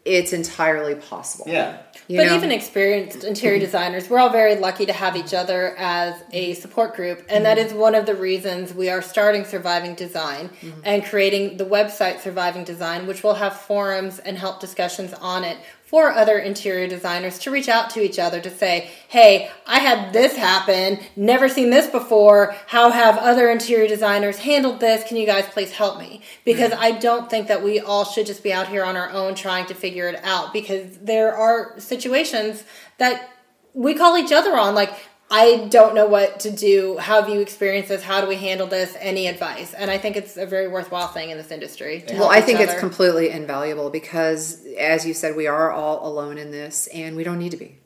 it's 0.06 0.32
entirely 0.32 0.96
possible. 0.96 1.46
Yeah. 1.48 1.82
You 2.08 2.18
but 2.18 2.28
know? 2.28 2.36
even 2.36 2.52
experienced 2.52 3.24
interior 3.24 3.60
designers, 3.68 4.10
we're 4.10 4.20
all 4.20 4.30
very 4.30 4.56
lucky 4.56 4.86
to 4.86 4.94
have 4.94 5.16
each 5.16 5.34
other 5.34 5.76
as 5.78 6.24
a 6.32 6.54
support 6.56 6.96
group. 6.96 7.26
And 7.30 7.46
that 7.46 7.58
mm-hmm. 7.58 7.68
is 7.68 7.74
one 7.74 7.96
of 7.96 8.06
the 8.06 8.16
reasons 8.16 8.74
we 8.74 8.90
are 8.90 9.02
starting 9.02 9.46
Surviving 9.46 9.96
Design 9.96 10.50
mm-hmm. 10.50 10.82
and 10.84 11.04
creating 11.06 11.58
the 11.58 11.66
website 11.66 12.20
Surviving 12.20 12.64
Design, 12.64 13.08
which 13.08 13.24
will 13.24 13.36
have 13.36 13.56
forums 13.56 14.20
and 14.20 14.38
help 14.38 14.60
discussions 14.60 15.14
on 15.14 15.44
it 15.44 15.58
for 15.92 16.10
other 16.10 16.40
interior 16.40 16.88
designers 16.88 17.38
to 17.38 17.52
reach 17.52 17.68
out 17.68 17.90
to 17.90 18.02
each 18.02 18.18
other 18.18 18.40
to 18.40 18.50
say, 18.50 18.90
hey, 19.10 19.52
I 19.68 19.80
had 19.80 20.14
this 20.14 20.38
happen, 20.38 21.00
never 21.18 21.50
seen 21.50 21.70
this 21.70 21.88
before. 21.88 22.56
How 22.68 22.92
have 22.92 23.18
other 23.18 23.50
interior 23.50 23.90
designers 23.90 24.38
handled 24.38 24.80
this? 24.80 25.04
Can 25.06 25.18
you 25.18 25.26
guys 25.26 25.50
please 25.50 25.74
help 25.74 26.00
me? 26.00 26.22
Because 26.46 26.72
mm-hmm. 26.72 26.82
I 26.82 26.92
don't 26.92 27.30
think 27.30 27.50
that 27.50 27.62
we 27.62 27.82
all 27.82 28.06
should 28.06 28.26
just 28.26 28.42
be 28.42 28.54
out 28.54 28.70
here 28.70 28.86
on 28.86 28.96
our 28.96 29.10
own 29.10 29.36
trying 29.36 29.66
to 29.66 29.74
figure 29.74 30.08
it 30.08 30.24
out 30.24 30.54
because 30.54 30.98
there 31.00 31.36
are 31.36 31.78
situations 31.78 32.64
that 32.98 33.30
we 33.74 33.94
call 33.94 34.18
each 34.18 34.32
other 34.32 34.56
on. 34.58 34.74
Like, 34.74 34.94
I 35.34 35.66
don't 35.70 35.96
know 35.96 36.08
what 36.08 36.42
to 36.42 36.52
do. 36.52 36.98
How 36.98 37.22
have 37.22 37.30
you 37.30 37.40
experienced 37.40 37.88
this? 37.88 38.04
How 38.04 38.20
do 38.20 38.28
we 38.28 38.36
handle 38.36 38.68
this? 38.68 38.98
Any 39.00 39.28
advice? 39.28 39.74
And 39.74 39.90
I 39.90 39.98
think 39.98 40.18
it's 40.18 40.36
a 40.36 40.46
very 40.46 40.68
worthwhile 40.68 41.08
thing 41.08 41.30
in 41.30 41.38
this 41.38 41.52
industry. 41.52 42.04
To 42.08 42.16
Well, 42.16 42.30
I 42.30 42.40
each 42.40 42.46
think 42.46 42.60
it's 42.60 42.78
completely 42.78 43.30
invaluable 43.30 43.90
because, 43.90 44.66
as 44.78 45.06
you 45.06 45.14
said, 45.14 45.38
we 45.38 45.48
are 45.48 45.72
all 45.72 46.06
alone 46.06 46.38
in 46.38 46.52
this 46.52 46.88
and 46.88 47.16
we 47.16 47.24
don't 47.24 47.40
need 47.40 47.52
to 47.52 47.58
be. 47.58 47.78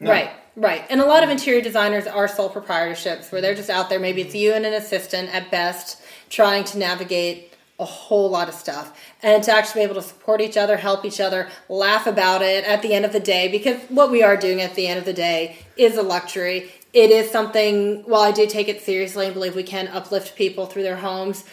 No. 0.00 0.10
Right, 0.10 0.30
right. 0.56 0.86
And 0.88 1.02
a 1.02 1.06
lot 1.06 1.22
of 1.22 1.28
interior 1.28 1.60
designers 1.60 2.06
are 2.06 2.26
sole 2.28 2.48
proprietorships 2.48 3.30
where 3.30 3.42
they're 3.42 3.54
just 3.54 3.70
out 3.70 3.90
there. 3.90 4.00
Maybe 4.00 4.22
it's 4.22 4.34
you 4.34 4.54
and 4.54 4.64
an 4.64 4.72
assistant 4.72 5.34
at 5.34 5.50
best 5.50 6.00
trying 6.30 6.64
to 6.64 6.78
navigate 6.78 7.52
a 7.78 7.84
whole 7.84 8.30
lot 8.30 8.48
of 8.48 8.54
stuff. 8.54 8.98
And 9.22 9.42
to 9.44 9.52
actually 9.52 9.80
be 9.80 9.84
able 9.84 9.94
to 9.96 10.02
support 10.02 10.40
each 10.40 10.56
other, 10.56 10.78
help 10.78 11.04
each 11.04 11.20
other, 11.20 11.48
laugh 11.68 12.06
about 12.06 12.40
it 12.40 12.64
at 12.64 12.80
the 12.82 12.94
end 12.94 13.04
of 13.04 13.12
the 13.12 13.20
day, 13.20 13.48
because 13.48 13.80
what 13.90 14.10
we 14.10 14.22
are 14.22 14.36
doing 14.36 14.62
at 14.62 14.74
the 14.74 14.86
end 14.86 14.98
of 14.98 15.04
the 15.04 15.12
day 15.12 15.58
is 15.76 15.96
a 15.96 16.02
luxury. 16.02 16.70
It 16.92 17.10
is 17.10 17.30
something, 17.30 18.02
while 18.04 18.22
I 18.22 18.32
do 18.32 18.46
take 18.46 18.68
it 18.68 18.80
seriously 18.80 19.26
and 19.26 19.34
believe 19.34 19.54
we 19.54 19.62
can 19.62 19.88
uplift 19.88 20.36
people 20.36 20.66
through 20.66 20.82
their 20.82 20.96
homes, 20.96 21.44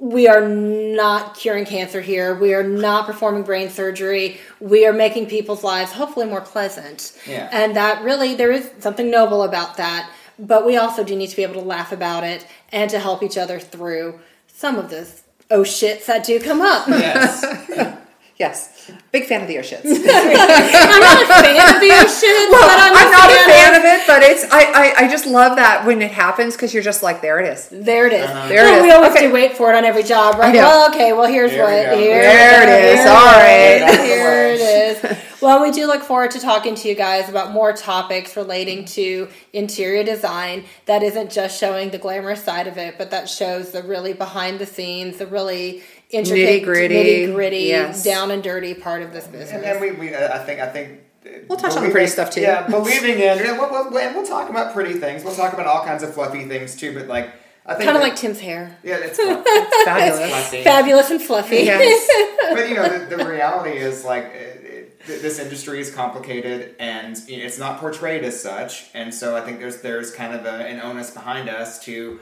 we 0.00 0.28
are 0.28 0.40
not 0.48 1.36
curing 1.36 1.66
cancer 1.66 2.00
here. 2.00 2.34
We 2.34 2.54
are 2.54 2.62
not 2.62 3.04
performing 3.06 3.42
brain 3.42 3.68
surgery. 3.68 4.38
We 4.58 4.86
are 4.86 4.94
making 4.94 5.26
people's 5.26 5.62
lives 5.62 5.92
hopefully 5.92 6.26
more 6.26 6.40
pleasant. 6.40 7.16
Yeah. 7.26 7.50
And 7.52 7.76
that 7.76 8.02
really, 8.02 8.34
there 8.34 8.50
is 8.50 8.70
something 8.78 9.10
noble 9.10 9.42
about 9.42 9.76
that. 9.76 10.10
But 10.38 10.64
we 10.64 10.78
also 10.78 11.04
do 11.04 11.14
need 11.14 11.28
to 11.28 11.36
be 11.36 11.42
able 11.42 11.60
to 11.60 11.60
laugh 11.60 11.92
about 11.92 12.24
it 12.24 12.46
and 12.70 12.90
to 12.90 12.98
help 12.98 13.22
each 13.22 13.36
other 13.36 13.60
through 13.60 14.20
some 14.46 14.76
of 14.76 14.88
this 14.88 15.22
oh 15.50 15.62
shits 15.62 16.06
that 16.06 16.24
do 16.24 16.40
come 16.40 16.62
up. 16.62 16.88
Yes. 16.88 17.96
Yes, 18.40 18.90
big 19.12 19.26
fan 19.26 19.42
of 19.42 19.48
the 19.48 19.56
Oshits. 19.56 19.84
I'm 19.84 21.00
not 21.00 21.22
a 21.22 21.26
fan 21.26 21.74
of 21.74 21.80
the 21.80 21.90
shits, 22.08 22.50
Well, 22.50 22.66
but 22.66 22.78
I'm, 22.80 22.96
I'm, 22.96 23.10
not 23.12 23.30
a 23.30 23.34
fan 23.44 23.74
of 23.74 23.80
of 23.80 23.84
it, 23.84 24.06
but 24.06 24.22
it's 24.22 24.44
I, 24.50 24.64
I, 24.72 25.04
I 25.04 25.08
just 25.08 25.26
love 25.26 25.56
that 25.56 25.84
when 25.84 26.00
it 26.00 26.10
happens 26.10 26.56
because 26.56 26.72
you're 26.72 26.82
just 26.82 27.02
like, 27.02 27.20
there 27.20 27.38
it 27.38 27.46
is. 27.52 27.68
There 27.68 28.06
it 28.06 28.14
is. 28.14 28.24
Uh-huh. 28.30 28.48
There 28.48 28.62
Well, 28.64 28.74
it 28.74 28.78
is. 28.78 28.82
We 28.82 28.90
always 28.92 29.10
Okay. 29.12 29.26
do 29.28 29.32
wait 29.34 29.56
for 29.58 29.70
it 29.70 29.76
on 29.76 29.84
every 29.84 30.02
job, 30.04 30.36
right? 30.38 30.54
Well, 30.54 30.88
okay. 30.90 31.12
Well, 31.12 31.26
here's 31.26 31.50
There 31.50 31.64
what. 31.64 31.94
go. 31.94 31.98
Here, 31.98 32.22
There 32.22 32.62
it 32.62 32.84
is. 32.94 33.00
Here 33.00 33.08
All 33.10 33.26
right. 33.26 34.00
Here 34.00 34.46
it 34.46 34.60
is. 34.60 35.18
Well, 35.42 35.62
we 35.62 35.70
do 35.70 35.86
look 35.86 36.02
forward 36.02 36.30
to 36.32 36.38
talking 36.40 36.74
to 36.74 36.88
you 36.88 36.94
guys 36.94 37.28
about 37.30 37.50
more 37.52 37.72
topics 37.74 38.36
relating 38.36 38.84
to 38.86 39.28
interior 39.54 40.04
design 40.04 40.64
that 40.86 41.02
isn't 41.02 41.30
just 41.30 41.58
showing 41.58 41.90
the 41.90 41.98
glamorous 41.98 42.42
side 42.44 42.66
of 42.66 42.76
it, 42.76 42.96
but 42.98 43.10
that 43.10 43.28
shows 43.28 43.70
the 43.72 43.82
really 43.82 44.12
behind 44.12 44.58
the 44.58 44.66
scenes, 44.66 45.16
the 45.16 45.26
really 45.26 45.82
intricate, 46.10 46.62
Nitty-gritty. 46.62 46.94
nitty 47.28 47.34
gritty, 47.34 47.56
Yes. 47.58 48.02
down 48.04 48.30
and 48.30 48.42
dirty 48.42 48.74
part 48.74 49.02
of 49.02 49.12
this 49.12 49.26
business. 49.26 49.52
And 49.52 49.62
then 49.62 49.80
we, 49.80 49.92
we 49.92 50.14
uh, 50.14 50.34
I 50.40 50.44
think, 50.44 50.60
I 50.60 50.68
think. 50.68 51.00
uh, 51.24 51.30
We'll 51.48 51.58
touch 51.58 51.76
on 51.76 51.84
the 51.84 51.90
pretty 51.90 52.06
stuff, 52.08 52.30
too. 52.30 52.40
Yeah, 52.40 52.66
believing 52.66 53.18
in, 53.18 53.38
and 53.46 53.58
we'll, 53.58 53.70
we'll, 53.70 53.98
and 53.98 54.14
we'll 54.16 54.26
talk 54.26 54.48
about 54.50 54.72
pretty 54.74 54.94
things. 54.94 55.24
We'll 55.24 55.34
talk 55.34 55.52
about 55.52 55.66
all 55.66 55.84
kinds 55.84 56.02
of 56.02 56.12
fluffy 56.14 56.44
things 56.46 56.76
too. 56.76 56.94
But 56.94 57.06
like, 57.08 57.30
I 57.66 57.74
think 57.74 57.84
kind 57.84 57.96
of 57.96 58.02
like 58.02 58.16
Timm's 58.16 58.40
hair. 58.40 58.76
yeah, 58.82 58.96
it's 59.00 59.18
fun. 59.22 59.44
Fabulous. 59.84 60.30
fluffy. 60.30 60.62
Fabulous 60.64 61.10
and 61.10 61.22
fluffy. 61.22 61.56
Yes. 61.56 62.08
but 62.54 62.68
you 62.68 62.74
know, 62.74 62.88
the, 63.06 63.16
the 63.16 63.24
reality 63.28 63.76
is 63.78 64.04
like 64.04 64.24
it, 64.24 64.96
it, 65.06 65.22
this 65.22 65.38
industry 65.38 65.78
is 65.80 65.94
complicated, 65.94 66.74
and 66.80 67.16
you 67.28 67.36
know, 67.38 67.44
it's 67.44 67.58
not 67.58 67.78
portrayed 67.78 68.24
as 68.24 68.40
such. 68.40 68.86
And 68.94 69.14
so 69.14 69.36
I 69.36 69.42
think 69.42 69.60
there's 69.60 69.82
there's 69.82 70.10
kind 70.12 70.34
of 70.34 70.46
a, 70.46 70.66
an 70.66 70.80
onus 70.80 71.10
behind 71.10 71.48
us 71.48 71.78
to 71.84 72.18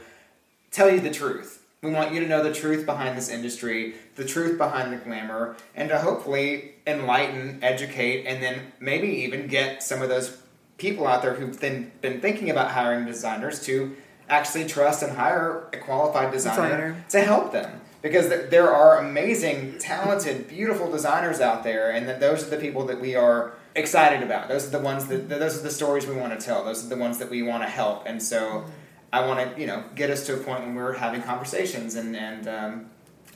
tell 0.71 0.89
you 0.91 0.99
the 0.99 1.09
truth. 1.11 1.58
We 1.81 1.91
want 1.91 2.13
you 2.13 2.19
to 2.19 2.27
know 2.27 2.43
the 2.43 2.53
truth 2.53 2.85
behind 2.85 3.17
this 3.17 3.29
industry, 3.29 3.95
the 4.15 4.25
truth 4.25 4.57
behind 4.57 4.91
the 4.91 4.97
glamour, 4.97 5.55
and 5.75 5.87
to 5.89 5.97
hopefully 5.99 6.73
enlighten, 6.85 7.59
educate, 7.61 8.25
and 8.25 8.43
then 8.43 8.73
maybe 8.81 9.07
even 9.07 9.47
get 9.47 9.81
some 9.81 10.01
of 10.01 10.09
those 10.09 10.37
people 10.77 11.07
out 11.07 11.21
there 11.21 11.35
who've 11.35 11.59
been, 11.59 11.91
been 12.01 12.19
thinking 12.19 12.49
about 12.49 12.71
hiring 12.71 13.05
designers 13.05 13.61
to 13.65 13.95
actually 14.27 14.65
trust 14.65 15.03
and 15.03 15.13
hire 15.15 15.67
a 15.71 15.77
qualified 15.77 16.31
designer, 16.33 16.93
Designer. 16.93 17.05
to 17.09 17.21
help 17.21 17.51
them. 17.53 17.81
Because 18.01 18.27
th- 18.27 18.49
there 18.49 18.71
are 18.73 18.99
amazing, 18.99 19.77
talented, 19.79 20.47
beautiful 20.49 20.91
designers 20.91 21.39
out 21.39 21.63
there, 21.63 21.91
and 21.91 22.07
that 22.09 22.19
those 22.19 22.45
are 22.45 22.49
the 22.49 22.57
people 22.57 22.85
that 22.87 22.99
we 22.99 23.15
are 23.15 23.53
excited 23.75 24.21
about. 24.21 24.49
Those 24.49 24.67
are 24.67 24.71
the 24.71 24.79
ones 24.79 25.07
that 25.07 25.29
those 25.29 25.57
are 25.59 25.63
the 25.63 25.71
stories 25.71 26.07
we 26.07 26.15
want 26.15 26.37
to 26.37 26.45
tell. 26.45 26.63
Those 26.63 26.85
are 26.85 26.89
the 26.89 26.97
ones 26.97 27.17
that 27.19 27.29
we 27.29 27.41
want 27.41 27.63
to 27.63 27.69
help. 27.69 28.03
And 28.05 28.21
so, 28.23 28.65
I 29.11 29.25
want 29.25 29.55
to 29.55 29.59
you 29.59 29.67
know 29.67 29.83
get 29.95 30.09
us 30.09 30.25
to 30.27 30.35
a 30.35 30.37
point 30.37 30.61
when 30.61 30.75
we're 30.75 30.93
having 30.93 31.21
conversations 31.21 31.95
and 31.95 32.15
and 32.15 32.47
um, 32.47 32.89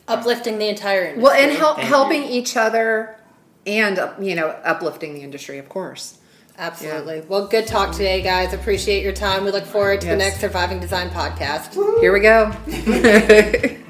Uplifting 0.07 0.57
the 0.57 0.67
entire 0.67 1.03
industry. 1.03 1.23
Well, 1.23 1.31
and 1.31 1.51
help, 1.57 1.77
Thank 1.77 1.87
helping 1.87 2.23
you. 2.23 2.29
each 2.29 2.57
other 2.57 3.17
and 3.65 3.97
uh, 3.97 4.13
you 4.19 4.35
know 4.35 4.47
uplifting 4.47 5.13
the 5.13 5.21
industry, 5.21 5.57
of 5.57 5.69
course. 5.69 6.19
Absolutely. 6.57 7.21
Well, 7.21 7.47
good 7.47 7.65
talk 7.65 7.91
today, 7.93 8.21
guys. 8.21 8.53
Appreciate 8.53 9.01
your 9.03 9.13
time. 9.13 9.43
We 9.43 9.51
look 9.51 9.65
forward 9.65 10.01
to 10.01 10.07
the 10.07 10.15
next 10.15 10.39
Surviving 10.39 10.79
Design 10.79 11.09
podcast. 11.09 11.73
Here 11.99 12.13
we 12.13 12.19
go. 12.19 13.75